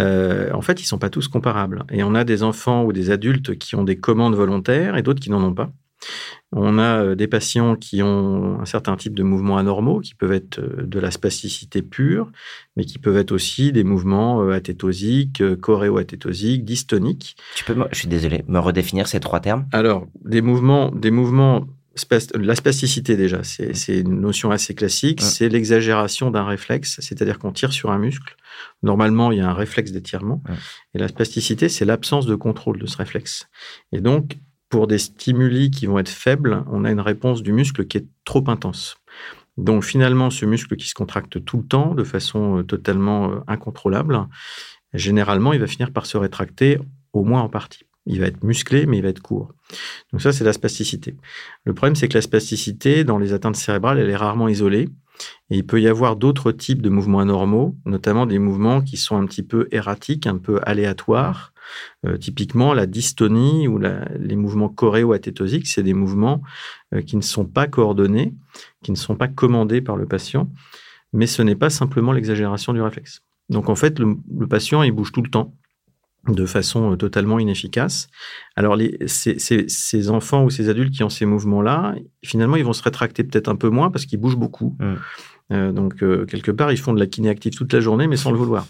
euh, 0.00 0.50
en 0.52 0.62
fait, 0.62 0.80
ils 0.80 0.86
sont 0.86 0.98
pas 0.98 1.10
tous 1.10 1.28
comparables. 1.28 1.84
Et 1.90 2.02
on 2.02 2.14
a 2.14 2.24
des 2.24 2.42
enfants 2.42 2.84
ou 2.84 2.92
des 2.92 3.10
adultes 3.10 3.58
qui 3.58 3.76
ont 3.76 3.84
des 3.84 3.96
commandes 3.96 4.34
volontaires 4.34 4.96
et 4.96 5.02
d'autres 5.02 5.20
qui 5.20 5.30
n'en 5.30 5.42
ont 5.42 5.54
pas. 5.54 5.70
On 6.54 6.78
a 6.78 7.02
euh, 7.02 7.14
des 7.14 7.28
patients 7.28 7.76
qui 7.76 8.02
ont 8.02 8.60
un 8.60 8.64
certain 8.66 8.96
type 8.96 9.14
de 9.14 9.22
mouvements 9.22 9.56
anormaux, 9.56 10.00
qui 10.00 10.14
peuvent 10.14 10.32
être 10.32 10.58
euh, 10.58 10.82
de 10.84 11.00
la 11.00 11.10
spasticité 11.10 11.80
pure, 11.82 12.30
mais 12.76 12.84
qui 12.84 12.98
peuvent 12.98 13.16
être 13.16 13.32
aussi 13.32 13.72
des 13.72 13.84
mouvements 13.84 14.42
euh, 14.42 14.52
athétosiques, 14.52 15.42
choréo-athétosiques, 15.60 16.64
dystoniques. 16.64 17.36
Tu 17.54 17.64
peux, 17.64 17.74
me- 17.74 17.86
je 17.90 17.98
suis 17.98 18.08
désolé, 18.08 18.44
me 18.48 18.58
redéfinir 18.58 19.08
ces 19.08 19.20
trois 19.20 19.40
termes? 19.40 19.66
Alors, 19.72 20.06
des 20.24 20.42
mouvements, 20.42 20.90
des 20.90 21.10
mouvements, 21.10 21.66
la 22.34 22.54
spasticité 22.54 23.16
déjà, 23.16 23.42
c'est 23.44 23.74
c'est 23.74 24.00
une 24.00 24.20
notion 24.20 24.50
assez 24.50 24.74
classique. 24.74 25.20
Ouais. 25.20 25.26
C'est 25.26 25.48
l'exagération 25.48 26.30
d'un 26.30 26.44
réflexe, 26.44 26.98
c'est-à-dire 27.00 27.38
qu'on 27.38 27.52
tire 27.52 27.72
sur 27.72 27.90
un 27.90 27.98
muscle. 27.98 28.36
Normalement, 28.82 29.30
il 29.30 29.38
y 29.38 29.40
a 29.42 29.48
un 29.48 29.54
réflexe 29.54 29.92
d'étirement. 29.92 30.42
Ouais. 30.48 30.54
Et 30.94 30.98
la 30.98 31.08
spasticité, 31.08 31.68
c'est 31.68 31.84
l'absence 31.84 32.26
de 32.26 32.34
contrôle 32.34 32.78
de 32.78 32.86
ce 32.86 32.96
réflexe. 32.96 33.48
Et 33.92 34.00
donc, 34.00 34.38
pour 34.72 34.86
des 34.86 34.96
stimuli 34.96 35.70
qui 35.70 35.84
vont 35.84 35.98
être 35.98 36.08
faibles, 36.08 36.64
on 36.66 36.86
a 36.86 36.90
une 36.90 36.98
réponse 36.98 37.42
du 37.42 37.52
muscle 37.52 37.86
qui 37.86 37.98
est 37.98 38.06
trop 38.24 38.42
intense. 38.46 38.96
Donc, 39.58 39.84
finalement, 39.84 40.30
ce 40.30 40.46
muscle 40.46 40.76
qui 40.76 40.88
se 40.88 40.94
contracte 40.94 41.44
tout 41.44 41.58
le 41.58 41.66
temps, 41.66 41.94
de 41.94 42.04
façon 42.04 42.58
euh, 42.58 42.62
totalement 42.62 43.30
euh, 43.30 43.40
incontrôlable, 43.48 44.26
généralement, 44.94 45.52
il 45.52 45.60
va 45.60 45.66
finir 45.66 45.92
par 45.92 46.06
se 46.06 46.16
rétracter, 46.16 46.78
au 47.12 47.22
moins 47.22 47.42
en 47.42 47.50
partie. 47.50 47.84
Il 48.06 48.20
va 48.20 48.26
être 48.26 48.42
musclé, 48.42 48.86
mais 48.86 48.96
il 48.96 49.02
va 49.02 49.10
être 49.10 49.20
court. 49.20 49.52
Donc 50.10 50.22
ça, 50.22 50.32
c'est 50.32 50.42
la 50.42 50.54
spasticité. 50.54 51.18
Le 51.64 51.74
problème, 51.74 51.94
c'est 51.94 52.08
que 52.08 52.16
la 52.16 52.22
spasticité, 52.22 53.04
dans 53.04 53.18
les 53.18 53.34
atteintes 53.34 53.56
cérébrales, 53.56 53.98
elle 53.98 54.08
est 54.08 54.16
rarement 54.16 54.48
isolée. 54.48 54.88
Et 55.50 55.58
il 55.58 55.66
peut 55.66 55.82
y 55.82 55.86
avoir 55.86 56.16
d'autres 56.16 56.50
types 56.50 56.80
de 56.80 56.88
mouvements 56.88 57.20
anormaux, 57.20 57.76
notamment 57.84 58.24
des 58.24 58.38
mouvements 58.38 58.80
qui 58.80 58.96
sont 58.96 59.18
un 59.18 59.26
petit 59.26 59.42
peu 59.42 59.68
erratiques, 59.70 60.26
un 60.26 60.38
peu 60.38 60.60
aléatoires. 60.62 61.51
Euh, 62.06 62.16
typiquement, 62.18 62.74
la 62.74 62.86
dystonie 62.86 63.68
ou 63.68 63.78
la- 63.78 64.04
les 64.18 64.36
mouvements 64.36 64.68
choréo-athétosiques, 64.68 65.66
c'est 65.66 65.82
des 65.82 65.94
mouvements 65.94 66.42
euh, 66.94 67.02
qui 67.02 67.16
ne 67.16 67.22
sont 67.22 67.44
pas 67.46 67.66
coordonnés, 67.66 68.34
qui 68.82 68.90
ne 68.90 68.96
sont 68.96 69.16
pas 69.16 69.28
commandés 69.28 69.80
par 69.80 69.96
le 69.96 70.06
patient, 70.06 70.50
mais 71.12 71.26
ce 71.26 71.42
n'est 71.42 71.56
pas 71.56 71.70
simplement 71.70 72.12
l'exagération 72.12 72.72
du 72.72 72.80
réflexe. 72.82 73.20
Donc 73.48 73.68
en 73.68 73.74
fait, 73.76 73.98
le, 73.98 74.16
le 74.38 74.46
patient, 74.46 74.82
il 74.82 74.92
bouge 74.92 75.12
tout 75.12 75.22
le 75.22 75.30
temps 75.30 75.54
de 76.28 76.46
façon 76.46 76.92
euh, 76.92 76.96
totalement 76.96 77.40
inefficace. 77.40 78.06
Alors, 78.54 78.76
les, 78.76 78.96
ces, 79.06 79.38
ces- 79.40 79.68
ces 79.68 80.08
enfants 80.08 80.44
ou 80.44 80.50
ces 80.50 80.68
adultes 80.68 80.94
qui 80.94 81.02
ont 81.02 81.08
ces 81.10 81.26
mouvements-là, 81.26 81.96
finalement, 82.24 82.54
ils 82.56 82.64
vont 82.64 82.72
se 82.72 82.82
rétracter 82.84 83.24
peut-être 83.24 83.48
un 83.48 83.56
peu 83.56 83.70
moins 83.70 83.90
parce 83.90 84.06
qu'ils 84.06 84.20
bougent 84.20 84.36
beaucoup. 84.38 84.76
Mm. 84.78 84.94
Euh, 85.52 85.72
donc, 85.72 86.02
euh, 86.02 86.24
quelque 86.24 86.52
part, 86.52 86.70
ils 86.70 86.78
font 86.78 86.92
de 86.94 87.00
la 87.00 87.06
kiné 87.06 87.28
active 87.28 87.54
toute 87.54 87.72
la 87.72 87.80
journée, 87.80 88.06
mais 88.06 88.16
sans 88.16 88.30
le 88.30 88.38
vouloir. 88.38 88.66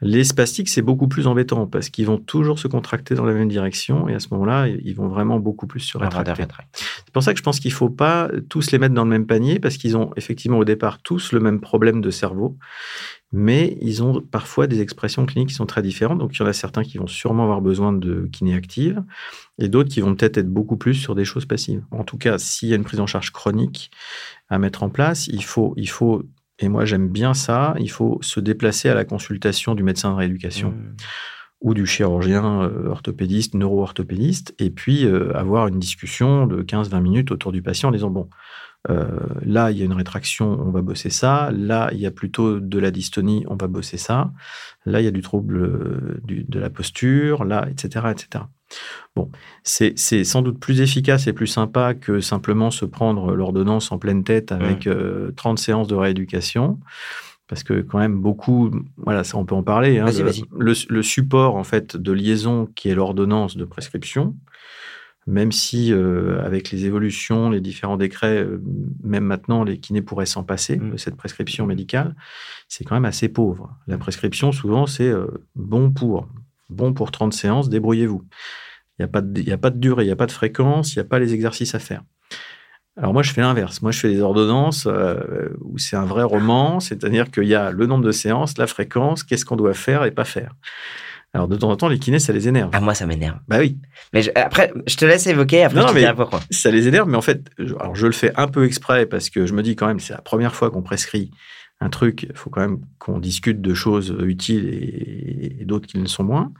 Les 0.00 0.22
spastiques, 0.22 0.68
c'est 0.68 0.82
beaucoup 0.82 1.08
plus 1.08 1.26
embêtant 1.26 1.66
parce 1.66 1.88
qu'ils 1.88 2.06
vont 2.06 2.18
toujours 2.18 2.58
se 2.58 2.68
contracter 2.68 3.16
dans 3.16 3.24
la 3.24 3.32
même 3.32 3.48
direction 3.48 4.08
et 4.08 4.14
à 4.14 4.20
ce 4.20 4.28
moment-là, 4.30 4.68
ils 4.68 4.94
vont 4.94 5.08
vraiment 5.08 5.40
beaucoup 5.40 5.66
plus 5.66 5.80
se 5.80 5.98
rétracter. 5.98 6.44
C'est 6.76 7.12
pour 7.12 7.22
ça 7.22 7.32
que 7.32 7.38
je 7.38 7.42
pense 7.42 7.58
qu'il 7.58 7.72
ne 7.72 7.76
faut 7.76 7.90
pas 7.90 8.30
tous 8.48 8.70
les 8.70 8.78
mettre 8.78 8.94
dans 8.94 9.02
le 9.02 9.10
même 9.10 9.26
panier 9.26 9.58
parce 9.58 9.76
qu'ils 9.76 9.96
ont 9.96 10.12
effectivement 10.16 10.58
au 10.58 10.64
départ 10.64 11.02
tous 11.02 11.32
le 11.32 11.40
même 11.40 11.60
problème 11.60 12.00
de 12.00 12.10
cerveau, 12.10 12.56
mais 13.32 13.76
ils 13.80 14.02
ont 14.04 14.20
parfois 14.20 14.68
des 14.68 14.80
expressions 14.80 15.26
cliniques 15.26 15.48
qui 15.48 15.56
sont 15.56 15.66
très 15.66 15.82
différentes. 15.82 16.18
Donc 16.18 16.36
il 16.36 16.40
y 16.40 16.44
en 16.44 16.48
a 16.48 16.52
certains 16.52 16.84
qui 16.84 16.98
vont 16.98 17.08
sûrement 17.08 17.42
avoir 17.42 17.60
besoin 17.60 17.92
de 17.92 18.28
kiné 18.32 18.54
active 18.54 19.02
et 19.58 19.68
d'autres 19.68 19.90
qui 19.90 20.00
vont 20.00 20.14
peut-être 20.14 20.38
être 20.38 20.48
beaucoup 20.48 20.76
plus 20.76 20.94
sur 20.94 21.16
des 21.16 21.24
choses 21.24 21.44
passives. 21.44 21.82
En 21.90 22.04
tout 22.04 22.18
cas, 22.18 22.38
s'il 22.38 22.68
y 22.68 22.72
a 22.72 22.76
une 22.76 22.84
prise 22.84 23.00
en 23.00 23.06
charge 23.08 23.32
chronique 23.32 23.90
à 24.48 24.60
mettre 24.60 24.84
en 24.84 24.90
place, 24.90 25.26
il 25.26 25.42
faut, 25.42 25.74
il 25.76 25.90
faut 25.90 26.22
et 26.58 26.68
moi 26.68 26.84
j'aime 26.84 27.08
bien 27.08 27.34
ça, 27.34 27.74
il 27.78 27.90
faut 27.90 28.18
se 28.22 28.40
déplacer 28.40 28.88
à 28.88 28.94
la 28.94 29.04
consultation 29.04 29.74
du 29.74 29.82
médecin 29.82 30.10
de 30.12 30.16
rééducation 30.16 30.70
Mmh. 30.70 30.96
ou 31.60 31.74
du 31.74 31.86
chirurgien 31.86 32.62
euh, 32.62 32.88
orthopédiste, 32.88 33.54
neuro-orthopédiste, 33.54 34.54
et 34.58 34.70
puis 34.70 35.04
euh, 35.04 35.36
avoir 35.36 35.68
une 35.68 35.78
discussion 35.78 36.46
de 36.46 36.62
15-20 36.62 37.00
minutes 37.00 37.30
autour 37.32 37.50
du 37.52 37.62
patient 37.62 37.88
en 37.88 37.92
disant, 37.92 38.10
bon, 38.10 38.28
euh, 38.90 39.08
là, 39.44 39.72
il 39.72 39.78
y 39.78 39.82
a 39.82 39.84
une 39.84 39.92
rétraction, 39.92 40.46
on 40.64 40.70
va 40.70 40.82
bosser 40.82 41.10
ça, 41.10 41.50
là, 41.52 41.90
il 41.92 41.98
y 41.98 42.06
a 42.06 42.12
plutôt 42.12 42.60
de 42.60 42.78
la 42.78 42.92
dystonie, 42.92 43.44
on 43.48 43.56
va 43.56 43.66
bosser 43.66 43.96
ça, 43.96 44.30
là, 44.86 45.00
il 45.00 45.04
y 45.04 45.08
a 45.08 45.10
du 45.10 45.20
trouble 45.20 45.56
euh, 45.58 46.20
du- 46.24 46.44
de 46.48 46.60
la 46.60 46.70
posture, 46.70 47.44
là, 47.44 47.66
etc. 47.68 48.06
etc. 48.12 48.44
Bon, 49.16 49.30
c'est 49.64 49.96
sans 50.24 50.42
doute 50.42 50.60
plus 50.60 50.80
efficace 50.80 51.26
et 51.26 51.32
plus 51.32 51.46
sympa 51.46 51.94
que 51.94 52.20
simplement 52.20 52.70
se 52.70 52.84
prendre 52.84 53.34
l'ordonnance 53.34 53.90
en 53.92 53.98
pleine 53.98 54.22
tête 54.24 54.52
avec 54.52 54.86
euh, 54.86 55.32
30 55.36 55.58
séances 55.58 55.88
de 55.88 55.94
rééducation. 55.96 56.78
Parce 57.48 57.62
que 57.62 57.80
quand 57.80 57.98
même 57.98 58.20
beaucoup, 58.20 58.70
voilà, 58.98 59.24
ça 59.24 59.38
on 59.38 59.46
peut 59.46 59.54
en 59.54 59.62
parler. 59.62 59.98
hein, 59.98 60.06
le, 60.58 60.64
le, 60.64 60.72
le 60.88 61.02
support 61.02 61.56
en 61.56 61.64
fait 61.64 61.96
de 61.96 62.12
liaison 62.12 62.66
qui 62.76 62.90
est 62.90 62.94
l'ordonnance 62.94 63.56
de 63.56 63.64
prescription, 63.64 64.36
même 65.26 65.50
si 65.50 65.92
euh, 65.92 66.42
avec 66.44 66.70
les 66.70 66.84
évolutions, 66.84 67.48
les 67.50 67.60
différents 67.62 67.96
décrets, 67.96 68.42
euh, 68.44 68.62
même 69.02 69.24
maintenant 69.24 69.64
les 69.64 69.78
kinés 69.78 70.02
pourraient 70.02 70.26
s'en 70.26 70.44
passer 70.44 70.76
Mm. 70.76 70.90
de 70.92 70.96
cette 70.98 71.16
prescription 71.16 71.66
médicale, 71.66 72.14
c'est 72.68 72.84
quand 72.84 72.94
même 72.96 73.06
assez 73.06 73.28
pauvre. 73.30 73.74
La 73.86 73.96
prescription 73.98 74.52
souvent 74.52 74.86
c'est 74.86 75.08
euh, 75.08 75.26
bon 75.56 75.90
pour, 75.90 76.28
bon 76.68 76.92
pour 76.92 77.10
30 77.10 77.32
séances, 77.32 77.68
débrouillez-vous. 77.68 78.22
Il 78.98 79.02
n'y 79.02 79.04
a, 79.04 79.08
pas 79.08 79.20
de- 79.20 79.40
y 79.40 79.52
a 79.52 79.58
pas 79.58 79.70
de 79.70 79.78
durée, 79.78 80.04
il 80.04 80.06
n'y 80.06 80.12
a 80.12 80.16
pas 80.16 80.26
de 80.26 80.32
fréquence, 80.32 80.94
il 80.94 80.98
n'y 80.98 81.02
a 81.02 81.08
pas 81.08 81.18
les 81.18 81.32
exercices 81.34 81.74
à 81.74 81.78
faire. 81.78 82.02
Alors 82.96 83.12
moi, 83.12 83.22
je 83.22 83.32
fais 83.32 83.40
l'inverse. 83.42 83.80
Moi, 83.80 83.92
je 83.92 84.00
fais 84.00 84.08
des 84.08 84.20
ordonnances 84.20 84.86
euh, 84.88 85.50
où 85.60 85.78
c'est 85.78 85.94
un 85.94 86.04
vrai 86.04 86.24
roman, 86.24 86.80
c'est-à-dire 86.80 87.30
qu'il 87.30 87.44
y 87.44 87.54
a 87.54 87.70
le 87.70 87.86
nombre 87.86 88.04
de 88.04 88.10
séances, 88.10 88.58
la 88.58 88.66
fréquence, 88.66 89.22
qu'est-ce 89.22 89.44
qu'on 89.44 89.54
doit 89.54 89.74
faire 89.74 90.04
et 90.04 90.10
pas 90.10 90.24
faire. 90.24 90.52
Alors 91.34 91.46
de 91.46 91.54
temps 91.56 91.70
en 91.70 91.76
temps, 91.76 91.88
les 91.88 91.98
kinés, 92.00 92.18
ça 92.18 92.32
les 92.32 92.48
énerve. 92.48 92.70
Ah, 92.72 92.80
moi, 92.80 92.94
ça 92.94 93.06
m'énerve. 93.06 93.38
Bah 93.46 93.58
oui, 93.60 93.78
Mais 94.12 94.22
je- 94.22 94.30
après, 94.34 94.72
je 94.88 94.96
te 94.96 95.04
laisse 95.04 95.26
évoquer, 95.28 95.62
après 95.62 95.78
Non, 95.78 95.86
je 95.88 95.92
te 95.92 95.98
mais- 95.98 96.12
pourquoi. 96.14 96.40
ça 96.50 96.70
les 96.72 96.88
énerve, 96.88 97.08
mais 97.08 97.18
en 97.18 97.22
fait, 97.22 97.42
je, 97.58 97.74
alors 97.76 97.94
je 97.94 98.06
le 98.06 98.12
fais 98.12 98.32
un 98.36 98.48
peu 98.48 98.64
exprès 98.64 99.06
parce 99.06 99.30
que 99.30 99.46
je 99.46 99.52
me 99.52 99.62
dis 99.62 99.76
quand 99.76 99.86
même, 99.86 100.00
c'est 100.00 100.14
la 100.14 100.22
première 100.22 100.54
fois 100.56 100.70
qu'on 100.70 100.82
prescrit 100.82 101.30
un 101.80 101.88
truc, 101.90 102.24
il 102.28 102.36
faut 102.36 102.50
quand 102.50 102.60
même 102.60 102.80
qu'on 102.98 103.18
discute 103.20 103.60
de 103.60 103.74
choses 103.74 104.16
utiles 104.24 104.68
et, 104.68 105.60
et 105.60 105.64
d'autres 105.64 105.86
qui 105.86 105.96
ne 105.96 106.02
le 106.02 106.08
sont 106.08 106.24
moins. 106.24 106.52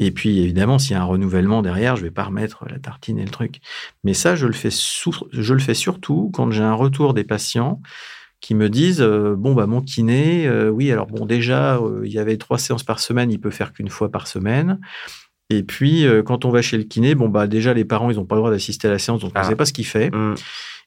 Et 0.00 0.10
puis, 0.12 0.38
évidemment, 0.40 0.78
s'il 0.78 0.92
y 0.92 0.94
a 0.94 1.00
un 1.02 1.04
renouvellement 1.04 1.60
derrière, 1.60 1.96
je 1.96 2.02
vais 2.02 2.10
pas 2.12 2.22
remettre 2.24 2.64
la 2.70 2.78
tartine 2.78 3.18
et 3.18 3.24
le 3.24 3.30
truc. 3.30 3.56
Mais 4.04 4.14
ça, 4.14 4.36
je 4.36 4.46
le 4.46 4.52
fais, 4.52 4.70
je 4.70 5.52
le 5.54 5.58
fais 5.60 5.74
surtout 5.74 6.30
quand 6.32 6.50
j'ai 6.52 6.62
un 6.62 6.74
retour 6.74 7.14
des 7.14 7.24
patients 7.24 7.80
qui 8.40 8.54
me 8.54 8.68
disent 8.70 9.00
euh, 9.02 9.34
bon 9.36 9.52
bah 9.52 9.66
mon 9.66 9.80
kiné 9.82 10.46
euh, 10.46 10.70
oui 10.70 10.92
alors 10.92 11.08
bon 11.08 11.26
déjà 11.26 11.78
euh, 11.78 12.02
il 12.04 12.12
y 12.12 12.20
avait 12.20 12.36
trois 12.36 12.56
séances 12.56 12.84
par 12.84 13.00
semaine 13.00 13.32
il 13.32 13.40
peut 13.40 13.50
faire 13.50 13.72
qu'une 13.72 13.88
fois 13.88 14.12
par 14.12 14.28
semaine 14.28 14.78
et 15.50 15.64
puis 15.64 16.06
quand 16.24 16.44
on 16.44 16.50
va 16.50 16.62
chez 16.62 16.76
le 16.78 16.84
kiné 16.84 17.16
bon 17.16 17.28
bah 17.28 17.48
déjà 17.48 17.74
les 17.74 17.84
parents 17.84 18.12
ils 18.12 18.16
n'ont 18.16 18.26
pas 18.26 18.36
le 18.36 18.40
droit 18.42 18.52
d'assister 18.52 18.86
à 18.86 18.92
la 18.92 19.00
séance 19.00 19.22
donc 19.22 19.32
on 19.34 19.40
Ah. 19.40 19.42
ne 19.42 19.48
sait 19.48 19.56
pas 19.56 19.64
ce 19.64 19.72
qu'il 19.72 19.86
fait 19.86 20.10
Mmh. 20.14 20.34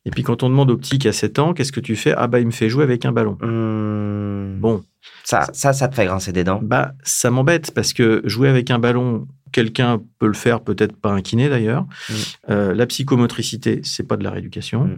Et 0.05 0.12
puis 0.12 0.24
quand 0.24 0.43
on 0.43 0.50
demande 0.50 0.72
au 0.72 0.77
petit 0.77 0.98
qui 1.00 1.08
a 1.08 1.13
7 1.13 1.39
ans 1.39 1.53
qu'est-ce 1.53 1.72
que 1.72 1.79
tu 1.79 1.96
fais? 1.96 2.13
Ah 2.17 2.27
bah 2.27 2.39
il 2.39 2.46
me 2.46 2.51
fait 2.51 2.70
jouer 2.70 2.84
avec 2.84 3.05
un 3.05 3.12
ballon 3.12 3.38
Mmh. 3.41 4.60
bon 4.60 4.84
Ça, 5.24 5.48
ça, 5.53 5.74
ça 5.74 5.88
te 5.88 5.96
fait 5.96 6.05
grincer 6.05 6.31
des 6.31 6.43
dents? 6.43 6.60
bah 6.62 6.93
ça 7.03 7.29
m'embête 7.31 7.72
parce 7.74 7.93
que 7.93 8.22
jouer 8.25 8.50
avec 8.50 8.72
un 8.72 8.79
ballon 8.79 9.27
quelqu'un 9.51 10.00
peut 10.20 10.27
le 10.27 10.34
faire 10.34 10.62
peut-être 10.62 10.96
pas 10.96 11.12
un 11.12 11.22
kiné 11.22 11.50
d'ailleurs 11.50 11.86
Mm. 12.10 12.13
Euh, 12.50 12.74
la 12.74 12.86
psychomotricité 12.88 13.81
c'est 13.84 14.08
pas 14.08 14.17
de 14.17 14.24
la 14.24 14.31
rééducation 14.31 14.86
Mm. 14.86 14.98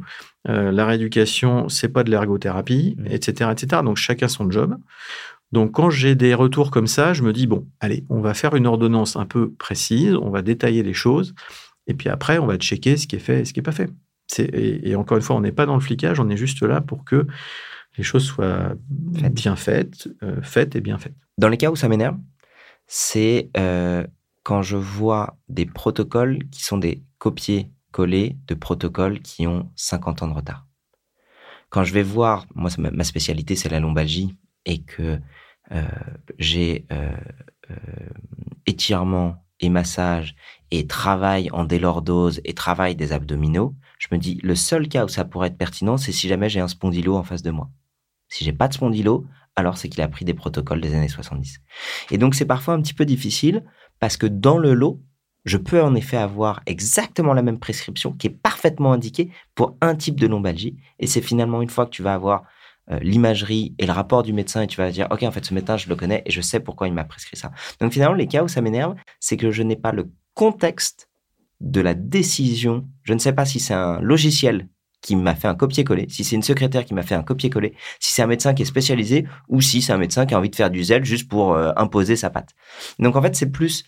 Euh, 0.49 0.71
la 0.71 0.85
rééducation 0.85 1.69
c'est 1.69 1.89
pas 1.89 2.03
de 2.03 2.11
l'ergothérapie 2.11 2.95
etc 3.09 3.49
etc 3.51 3.81
donc 3.83 3.97
chacun 3.97 4.27
son 4.27 4.49
job 4.51 4.77
Donc 5.53 5.71
quand 5.73 5.89
j'ai 5.89 6.15
des 6.15 6.33
retours 6.33 6.71
comme 6.71 6.87
ça, 6.87 7.13
je 7.13 7.21
me 7.21 7.31
dis, 7.31 7.45
bon, 7.45 7.67
allez, 7.79 8.05
on 8.09 8.21
va 8.21 8.33
faire 8.33 8.55
une 8.55 8.65
ordonnance 8.65 9.15
un 9.17 9.27
peu 9.27 9.51
précise, 9.51 10.15
on 10.15 10.31
va 10.31 10.41
détailler 10.41 10.81
les 10.81 10.95
choses, 10.95 11.35
et 11.85 11.93
puis 11.93 12.09
après, 12.09 12.39
on 12.39 12.47
va 12.47 12.57
checker 12.57 12.97
ce 12.97 13.05
qui 13.05 13.17
est 13.17 13.19
fait 13.27 13.41
et 13.41 13.45
ce 13.45 13.53
qui 13.53 13.59
n'est 13.59 13.63
pas 13.63 13.71
fait. 13.71 13.89
Et, 14.39 14.89
et, 14.89 14.95
encore 14.95 15.17
une 15.17 15.23
fois, 15.23 15.35
on 15.35 15.41
n'est 15.41 15.51
pas 15.51 15.65
dans 15.65 15.75
le 15.75 15.81
flicage, 15.81 16.19
on 16.19 16.29
est 16.29 16.37
juste 16.37 16.61
là 16.63 16.81
pour 16.81 17.03
que 17.05 17.27
les 17.97 18.03
choses 18.03 18.25
soient 18.25 18.73
bien 18.89 19.55
faites, 19.55 20.07
euh, 20.23 20.41
faites 20.41 20.75
et 20.75 20.81
bien 20.81 20.97
faites. 20.97 21.15
Dans 21.37 21.49
les 21.49 21.57
cas 21.57 21.69
où 21.71 21.75
ça 21.75 21.87
m'énerve, 21.87 22.17
c'est 22.87 23.49
euh, 23.57 24.05
quand 24.43 24.61
je 24.61 24.77
vois 24.77 25.37
des 25.49 25.65
protocoles 25.65 26.39
qui 26.49 26.63
sont 26.63 26.77
des 26.77 27.03
copier-coller 27.19 28.37
de 28.47 28.55
protocoles 28.55 29.21
qui 29.21 29.47
ont 29.47 29.71
50 29.75 30.23
ans 30.23 30.27
de 30.27 30.33
retard. 30.33 30.65
Quand 31.69 31.83
je 31.83 31.93
vais 31.93 32.03
voir, 32.03 32.45
moi, 32.53 32.69
ma 32.77 33.03
spécialité, 33.03 33.55
c'est 33.55 33.69
la 33.69 33.79
lombalgie, 33.79 34.37
et 34.65 34.83
que 34.83 35.19
euh, 35.71 35.81
j'ai 36.37 36.85
étirement 38.65 39.42
et 39.63 39.69
massage 39.69 40.35
et 40.71 40.87
travail 40.87 41.49
en 41.51 41.63
délordose 41.63 42.41
et 42.43 42.53
travail 42.53 42.95
des 42.95 43.13
abdominaux, 43.13 43.75
je 43.97 44.07
me 44.11 44.17
dis, 44.17 44.39
le 44.43 44.55
seul 44.55 44.89
cas 44.89 45.05
où 45.05 45.07
ça 45.07 45.23
pourrait 45.23 45.47
être 45.47 45.57
pertinent, 45.57 45.97
c'est 45.97 46.11
si 46.11 46.27
jamais 46.27 46.49
j'ai 46.49 46.59
un 46.59 46.67
spondylo 46.67 47.15
en 47.15 47.23
face 47.23 47.41
de 47.41 47.51
moi. 47.51 47.69
Si 48.27 48.43
j'ai 48.43 48.51
pas 48.51 48.67
de 48.67 48.73
spondylo, 48.73 49.25
alors 49.55 49.77
c'est 49.77 49.87
qu'il 49.87 50.01
a 50.01 50.07
pris 50.07 50.25
des 50.25 50.33
protocoles 50.33 50.81
des 50.81 50.93
années 50.95 51.07
70. 51.07 51.61
Et 52.11 52.17
donc 52.17 52.35
c'est 52.35 52.45
parfois 52.45 52.73
un 52.73 52.81
petit 52.81 52.93
peu 52.93 53.05
difficile 53.05 53.63
parce 53.99 54.17
que 54.17 54.25
dans 54.25 54.57
le 54.57 54.73
lot, 54.73 55.01
je 55.45 55.57
peux 55.57 55.81
en 55.81 55.95
effet 55.95 56.17
avoir 56.17 56.61
exactement 56.65 57.33
la 57.33 57.41
même 57.41 57.59
prescription 57.59 58.11
qui 58.11 58.27
est 58.27 58.31
parfaitement 58.31 58.91
indiquée 58.91 59.29
pour 59.55 59.77
un 59.81 59.95
type 59.95 60.19
de 60.19 60.27
lombalgie. 60.27 60.77
Et 60.99 61.07
c'est 61.07 61.21
finalement 61.21 61.61
une 61.61 61.69
fois 61.69 61.85
que 61.85 61.91
tu 61.91 62.03
vas 62.03 62.13
avoir 62.13 62.43
euh, 62.91 62.99
l'imagerie 62.99 63.75
et 63.79 63.85
le 63.85 63.93
rapport 63.93 64.23
du 64.23 64.33
médecin 64.33 64.61
et 64.61 64.67
tu 64.67 64.77
vas 64.77 64.91
dire, 64.91 65.07
OK, 65.09 65.23
en 65.23 65.31
fait, 65.31 65.45
ce 65.45 65.53
médecin, 65.53 65.77
je 65.77 65.87
le 65.87 65.95
connais 65.95 66.21
et 66.25 66.31
je 66.31 66.41
sais 66.41 66.59
pourquoi 66.59 66.87
il 66.87 66.93
m'a 66.93 67.05
prescrit 67.05 67.37
ça. 67.37 67.51
Donc 67.79 67.93
finalement, 67.93 68.15
les 68.15 68.27
cas 68.27 68.43
où 68.43 68.47
ça 68.47 68.61
m'énerve, 68.61 68.95
c'est 69.19 69.37
que 69.37 69.51
je 69.51 69.63
n'ai 69.63 69.77
pas 69.77 69.91
le 69.91 70.11
contexte 70.33 71.09
de 71.61 71.79
la 71.81 71.93
décision. 71.93 72.87
Je 73.03 73.13
ne 73.13 73.19
sais 73.19 73.33
pas 73.33 73.45
si 73.45 73.59
c'est 73.59 73.73
un 73.73 74.01
logiciel 74.01 74.67
qui 75.01 75.15
m'a 75.15 75.35
fait 75.35 75.47
un 75.47 75.55
copier-coller, 75.55 76.07
si 76.09 76.23
c'est 76.23 76.35
une 76.35 76.43
secrétaire 76.43 76.85
qui 76.85 76.93
m'a 76.93 77.03
fait 77.03 77.15
un 77.15 77.23
copier-coller, 77.23 77.75
si 77.99 78.13
c'est 78.13 78.21
un 78.21 78.27
médecin 78.27 78.53
qui 78.53 78.63
est 78.63 78.65
spécialisé 78.65 79.27
ou 79.49 79.61
si 79.61 79.81
c'est 79.81 79.91
un 79.91 79.97
médecin 79.97 80.25
qui 80.25 80.33
a 80.33 80.39
envie 80.39 80.49
de 80.49 80.55
faire 80.55 80.69
du 80.69 80.83
zèle 80.83 81.03
juste 81.03 81.27
pour 81.27 81.53
euh, 81.53 81.71
imposer 81.75 82.15
sa 82.15 82.29
patte. 82.29 82.51
Donc 82.99 83.15
en 83.15 83.21
fait, 83.21 83.35
c'est 83.35 83.51
plus 83.51 83.83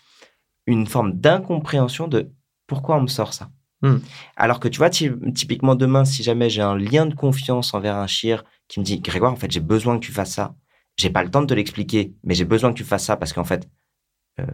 une 0.67 0.87
forme 0.87 1.13
d'incompréhension 1.13 2.07
de 2.07 2.31
pourquoi 2.67 2.97
on 2.97 3.01
me 3.01 3.07
sort 3.07 3.33
ça. 3.33 3.49
Hmm. 3.81 3.97
Alors 4.35 4.59
que 4.59 4.67
tu 4.67 4.77
vois, 4.77 4.89
typiquement 4.89 5.75
demain, 5.75 6.05
si 6.05 6.21
jamais 6.21 6.49
j'ai 6.49 6.61
un 6.61 6.77
lien 6.77 7.05
de 7.05 7.13
confiance 7.13 7.73
envers 7.73 7.95
un 7.95 8.07
chir 8.07 8.43
qui 8.67 8.79
me 8.79 8.85
dit 8.85 8.99
Grégoire, 8.99 9.33
en 9.33 9.35
fait, 9.35 9.51
j'ai 9.51 9.59
besoin 9.59 9.99
que 9.99 10.05
tu 10.05 10.11
fasses 10.11 10.33
ça. 10.33 10.55
J'ai 10.97 11.09
pas 11.09 11.23
le 11.23 11.29
temps 11.29 11.41
de 11.41 11.47
te 11.47 11.53
l'expliquer, 11.53 12.13
mais 12.23 12.35
j'ai 12.35 12.45
besoin 12.45 12.71
que 12.71 12.77
tu 12.77 12.83
fasses 12.83 13.05
ça 13.05 13.17
parce 13.17 13.33
qu'en 13.33 13.43
fait, 13.43 13.69
euh, 14.39 14.45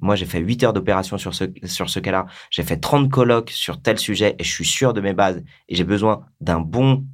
moi, 0.00 0.16
j'ai 0.16 0.26
fait 0.26 0.40
8 0.40 0.64
heures 0.64 0.72
d'opération 0.72 1.18
sur 1.18 1.34
ce, 1.34 1.44
sur 1.64 1.88
ce 1.88 2.00
cas-là. 2.00 2.26
J'ai 2.50 2.62
fait 2.62 2.76
30 2.78 3.10
colloques 3.10 3.50
sur 3.50 3.80
tel 3.80 3.98
sujet 3.98 4.36
et 4.38 4.44
je 4.44 4.50
suis 4.50 4.64
sûr 4.64 4.92
de 4.92 5.00
mes 5.00 5.12
bases. 5.12 5.42
Et 5.68 5.74
j'ai 5.74 5.84
besoin 5.84 6.26
d'un 6.40 6.60
bon, 6.60 7.06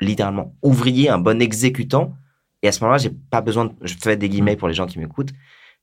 littéralement, 0.00 0.54
ouvrier, 0.62 1.08
un 1.08 1.18
bon 1.18 1.40
exécutant. 1.40 2.14
Et 2.62 2.68
à 2.68 2.72
ce 2.72 2.80
moment-là, 2.80 2.98
j'ai 2.98 3.10
pas 3.10 3.40
besoin, 3.40 3.66
de, 3.66 3.72
je 3.82 3.94
fais 3.94 4.16
des 4.16 4.28
guillemets 4.28 4.56
pour 4.56 4.68
les 4.68 4.74
gens 4.74 4.86
qui 4.86 4.98
m'écoutent. 4.98 5.32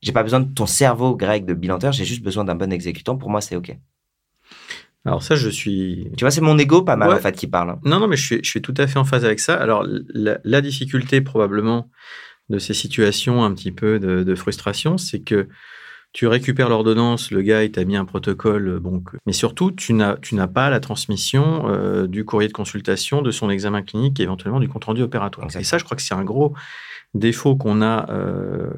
J'ai 0.02 0.12
pas 0.12 0.22
besoin 0.22 0.40
de 0.40 0.52
ton 0.52 0.66
cerveau 0.66 1.16
grec 1.16 1.46
de 1.46 1.54
bilanteur. 1.54 1.92
J'ai 1.92 2.04
juste 2.04 2.22
besoin 2.22 2.44
d'un 2.44 2.54
bon 2.54 2.72
exécutant. 2.72 3.16
Pour 3.16 3.30
moi, 3.30 3.40
c'est 3.40 3.56
OK. 3.56 3.76
Alors 5.04 5.22
ça, 5.22 5.34
je 5.34 5.48
suis... 5.48 6.08
Tu 6.16 6.24
vois, 6.24 6.30
c'est 6.30 6.40
mon 6.40 6.56
ego 6.58 6.82
pas 6.82 6.96
mal 6.96 7.12
en 7.12 7.18
fait 7.18 7.36
qui 7.36 7.46
parle. 7.46 7.78
Non, 7.84 8.00
non, 8.00 8.08
mais 8.08 8.16
je 8.16 8.24
suis, 8.24 8.40
je 8.42 8.48
suis 8.48 8.62
tout 8.62 8.74
à 8.78 8.86
fait 8.86 8.98
en 8.98 9.04
phase 9.04 9.24
avec 9.24 9.40
ça. 9.40 9.54
Alors 9.54 9.86
la, 9.86 10.38
la 10.44 10.60
difficulté 10.60 11.20
probablement 11.20 11.90
de 12.50 12.58
ces 12.58 12.74
situations 12.74 13.44
un 13.44 13.54
petit 13.54 13.72
peu 13.72 13.98
de, 13.98 14.34
frustration, 14.34 14.98
c'est 14.98 15.20
que 15.20 15.48
tu 16.12 16.26
récupères 16.26 16.68
l'ordonnance, 16.68 17.32
le 17.32 17.42
gars, 17.42 17.64
il 17.64 17.72
t'a 17.72 17.84
mis 17.84 17.96
un 17.96 18.04
protocole, 18.04 18.78
bon, 18.78 19.02
mais 19.26 19.32
surtout, 19.32 19.72
tu 19.72 19.94
n'as, 19.94 20.16
tu 20.16 20.36
n'as 20.36 20.46
pas 20.46 20.70
la 20.70 20.78
transmission 20.78 21.68
euh, 21.68 22.06
du 22.06 22.24
courrier 22.24 22.46
de 22.46 22.52
consultation, 22.52 23.20
de 23.20 23.32
son 23.32 23.50
examen 23.50 23.82
clinique 23.82 24.20
et 24.20 24.22
éventuellement 24.22 24.60
du 24.60 24.68
compte-rendu 24.68 25.02
opératoire. 25.02 25.48
Et 25.56 25.64
ça, 25.64 25.78
je 25.78 25.84
crois 25.84 25.96
que 25.96 26.02
c'est 26.02 26.14
un 26.14 26.22
gros 26.22 26.54
défaut 27.14 27.56
qu'on 27.56 27.82
a 27.82 28.08
euh, 28.10 28.70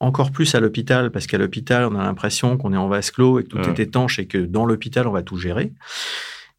encore 0.00 0.30
plus 0.30 0.54
à 0.54 0.60
l'hôpital, 0.60 1.10
parce 1.10 1.26
qu'à 1.26 1.38
l'hôpital, 1.38 1.84
on 1.84 1.94
a 1.94 2.02
l'impression 2.02 2.56
qu'on 2.56 2.72
est 2.72 2.76
en 2.76 2.88
vase 2.88 3.10
clos 3.10 3.40
et 3.40 3.44
que 3.44 3.48
tout 3.48 3.58
est 3.58 3.80
étanche 3.80 4.18
et 4.18 4.26
que 4.26 4.38
dans 4.38 4.64
l'hôpital, 4.64 5.06
on 5.06 5.12
va 5.12 5.22
tout 5.22 5.36
gérer. 5.36 5.72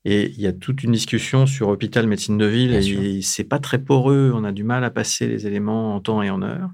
Et 0.06 0.30
il 0.30 0.42
y 0.42 0.48
a 0.48 0.54
toute 0.54 0.84
une 0.84 0.94
discussion 0.94 1.46
sur 1.46 1.68
hôpital 1.68 2.08
médecine 2.08 2.38
de 2.38 2.46
ville 2.46 2.74
et 2.74 3.22
c'est 3.22 3.44
pas 3.44 3.60
très 3.60 3.80
poreux. 3.80 4.32
On 4.34 4.44
a 4.44 4.52
du 4.52 4.64
mal 4.64 4.84
à 4.84 4.90
passer 4.90 5.28
les 5.28 5.46
éléments 5.46 5.96
en 5.96 6.00
temps 6.00 6.22
et 6.22 6.30
en 6.30 6.42
heure. 6.42 6.70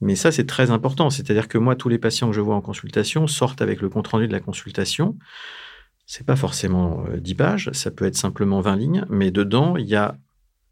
Mais 0.00 0.16
ça, 0.16 0.32
c'est 0.32 0.46
très 0.46 0.70
important. 0.70 1.10
C'est-à-dire 1.10 1.48
que 1.48 1.58
moi, 1.58 1.76
tous 1.76 1.88
les 1.88 1.98
patients 1.98 2.28
que 2.28 2.34
je 2.34 2.40
vois 2.40 2.56
en 2.56 2.60
consultation 2.60 3.26
sortent 3.26 3.62
avec 3.62 3.80
le 3.80 3.88
compte 3.88 4.08
rendu 4.08 4.26
de 4.26 4.32
la 4.32 4.40
consultation. 4.40 5.16
C'est 6.06 6.26
pas 6.26 6.36
forcément 6.36 7.04
10 7.16 7.32
euh, 7.32 7.36
pages, 7.36 7.70
ça 7.72 7.90
peut 7.90 8.04
être 8.04 8.16
simplement 8.16 8.60
20 8.60 8.76
lignes, 8.76 9.06
mais 9.08 9.30
dedans, 9.30 9.76
il 9.76 9.86
y 9.86 9.94
a 9.94 10.18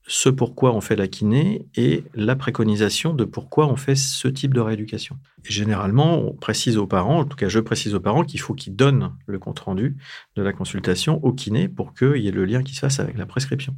ce 0.07 0.29
pourquoi 0.29 0.75
on 0.75 0.81
fait 0.81 0.97
la 0.97 1.09
kiné 1.09 1.67
et 1.77 2.05
la 2.15 2.35
préconisation 2.35 3.15
de 3.15 3.25
pourquoi 3.25 3.67
on 3.69 3.77
fait 3.77 3.95
ce 3.95 4.29
type 4.29 4.55
de 4.55 4.61
rééducation. 4.61 5.19
Et 5.45 5.53
généralement, 5.53 6.19
on 6.19 6.33
précise 6.33 6.79
aux 6.79 6.87
parents, 6.87 7.21
en 7.21 7.25
tout 7.25 7.37
cas 7.37 7.49
je 7.49 7.61
précise 7.61 7.95
aux 7.95 8.01
parents 8.01 8.25
qu'il 8.25 8.41
faut 8.41 8.55
qu'ils 8.55 8.75
donnent 8.75 9.15
le 9.27 9.39
compte-rendu 9.39 9.97
de 10.37 10.43
la 10.43 10.53
consultation 10.53 11.23
au 11.25 11.33
kiné 11.33 11.69
pour 11.69 11.95
qu'il 11.95 12.17
y 12.17 12.29
ait 12.29 12.33
le 12.33 12.45
lien 12.45 12.63
qui 12.63 12.75
se 12.75 12.81
fasse 12.81 12.99
avec 13.01 13.17
la 13.19 13.27
prescription. 13.27 13.77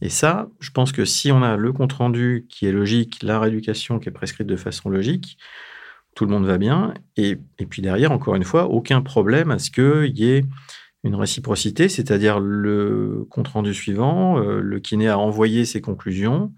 Et 0.00 0.08
ça, 0.08 0.48
je 0.60 0.70
pense 0.70 0.92
que 0.92 1.04
si 1.04 1.32
on 1.32 1.42
a 1.42 1.56
le 1.56 1.72
compte-rendu 1.72 2.46
qui 2.48 2.66
est 2.66 2.72
logique, 2.72 3.22
la 3.22 3.40
rééducation 3.40 3.98
qui 3.98 4.08
est 4.08 4.12
prescrite 4.12 4.46
de 4.46 4.56
façon 4.56 4.90
logique, 4.90 5.38
tout 6.14 6.24
le 6.24 6.30
monde 6.30 6.44
va 6.44 6.58
bien. 6.58 6.94
Et, 7.16 7.38
et 7.58 7.66
puis 7.66 7.82
derrière, 7.82 8.12
encore 8.12 8.34
une 8.34 8.44
fois, 8.44 8.66
aucun 8.66 9.00
problème 9.02 9.50
à 9.50 9.58
ce 9.58 9.70
qu'il 9.70 10.18
y 10.18 10.30
ait 10.30 10.44
une 11.06 11.14
réciprocité, 11.14 11.88
c'est-à-dire 11.88 12.40
le 12.40 13.26
compte-rendu 13.30 13.72
suivant, 13.72 14.38
euh, 14.38 14.60
le 14.60 14.80
kiné 14.80 15.08
a 15.08 15.18
envoyé 15.18 15.64
ses 15.64 15.80
conclusions. 15.80 16.52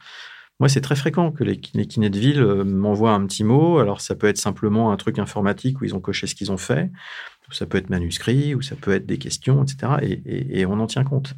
Moi, 0.60 0.68
c'est 0.68 0.80
très 0.80 0.96
fréquent 0.96 1.30
que 1.30 1.44
les, 1.44 1.58
kinés 1.60 2.10
de 2.10 2.18
ville 2.18 2.42
euh, 2.42 2.64
m'envoient 2.64 3.12
un 3.12 3.24
petit 3.26 3.44
mot. 3.44 3.78
Alors, 3.78 4.00
ça 4.00 4.16
peut 4.16 4.26
être 4.26 4.38
simplement 4.38 4.90
un 4.90 4.96
truc 4.96 5.18
informatique 5.18 5.80
où 5.80 5.84
ils 5.84 5.94
ont 5.94 6.00
coché 6.00 6.26
ce 6.26 6.34
qu'ils 6.34 6.50
ont 6.50 6.56
fait, 6.56 6.90
ou 7.48 7.52
ça 7.52 7.66
peut 7.66 7.78
être 7.78 7.90
manuscrit, 7.90 8.54
ou 8.54 8.62
ça 8.62 8.74
peut 8.74 8.92
être 8.92 9.06
des 9.06 9.18
questions, 9.18 9.62
etc. 9.62 10.20
Et, 10.24 10.66
on 10.66 10.80
en 10.80 10.86
tient 10.86 11.04
compte. 11.04 11.34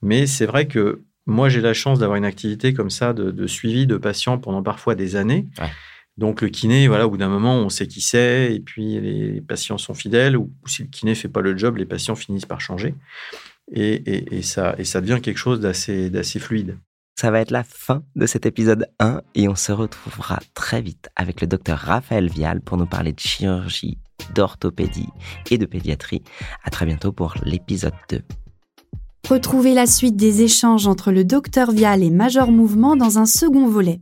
Mais 0.00 0.26
c'est 0.26 0.46
vrai 0.46 0.66
que 0.68 1.02
moi, 1.26 1.48
j'ai 1.48 1.60
la 1.60 1.74
chance 1.74 1.98
d'avoir 1.98 2.16
une 2.16 2.24
activité 2.24 2.72
comme 2.72 2.90
ça 2.90 3.12
de, 3.12 3.46
suivi 3.46 3.86
de 3.86 3.96
patients 3.96 4.38
pendant 4.38 4.62
parfois 4.62 4.94
des 4.94 5.16
années. 5.16 5.46
Donc 6.18 6.40
le 6.40 6.48
kiné, 6.48 6.88
voilà, 6.88 7.06
au 7.06 7.10
bout 7.10 7.18
d'un 7.18 7.28
moment, 7.28 7.56
on 7.56 7.68
sait 7.68 7.86
qui 7.86 8.00
c'est, 8.00 8.54
et 8.54 8.60
puis 8.60 8.98
les 9.00 9.40
patients 9.40 9.78
sont 9.78 9.94
fidèles, 9.94 10.36
ou 10.36 10.50
si 10.66 10.82
le 10.82 10.88
kiné 10.88 11.14
fait 11.14 11.28
pas 11.28 11.42
le 11.42 11.56
job, 11.56 11.76
les 11.76 11.84
patients 11.84 12.14
finissent 12.14 12.46
par 12.46 12.60
changer. 12.60 12.94
Et, 13.72 14.42
ça, 14.42 14.74
et 14.78 14.84
ça 14.84 15.00
devient 15.00 15.20
quelque 15.20 15.38
chose 15.38 15.60
d'assez, 15.60 16.08
d'assez 16.08 16.38
fluide. 16.38 16.78
Ça 17.18 17.30
va 17.30 17.40
être 17.40 17.50
la 17.50 17.64
fin 17.64 18.02
de 18.14 18.26
cet 18.26 18.46
épisode 18.46 18.86
1 19.00 19.22
et 19.34 19.48
on 19.48 19.54
se 19.54 19.72
retrouvera 19.72 20.38
très 20.54 20.82
vite 20.82 21.08
avec 21.16 21.40
le 21.40 21.46
docteur 21.46 21.78
Raphaël 21.78 22.28
Vial 22.28 22.60
pour 22.60 22.76
nous 22.76 22.86
parler 22.86 23.12
de 23.12 23.20
chirurgie, 23.20 23.98
d'orthopédie 24.34 25.08
et 25.50 25.56
de 25.56 25.66
pédiatrie. 25.66 26.22
À 26.62 26.70
très 26.70 26.84
bientôt 26.84 27.12
pour 27.12 27.34
l'épisode 27.42 27.94
2. 28.10 28.22
Retrouvez 29.28 29.74
la 29.74 29.86
suite 29.86 30.16
des 30.16 30.42
échanges 30.42 30.86
entre 30.86 31.10
le 31.10 31.24
docteur 31.24 31.72
Vial 31.72 32.02
et 32.02 32.10
Major 32.10 32.52
Mouvement 32.52 32.96
dans 32.96 33.18
un 33.18 33.26
second 33.26 33.66
volet. 33.66 33.98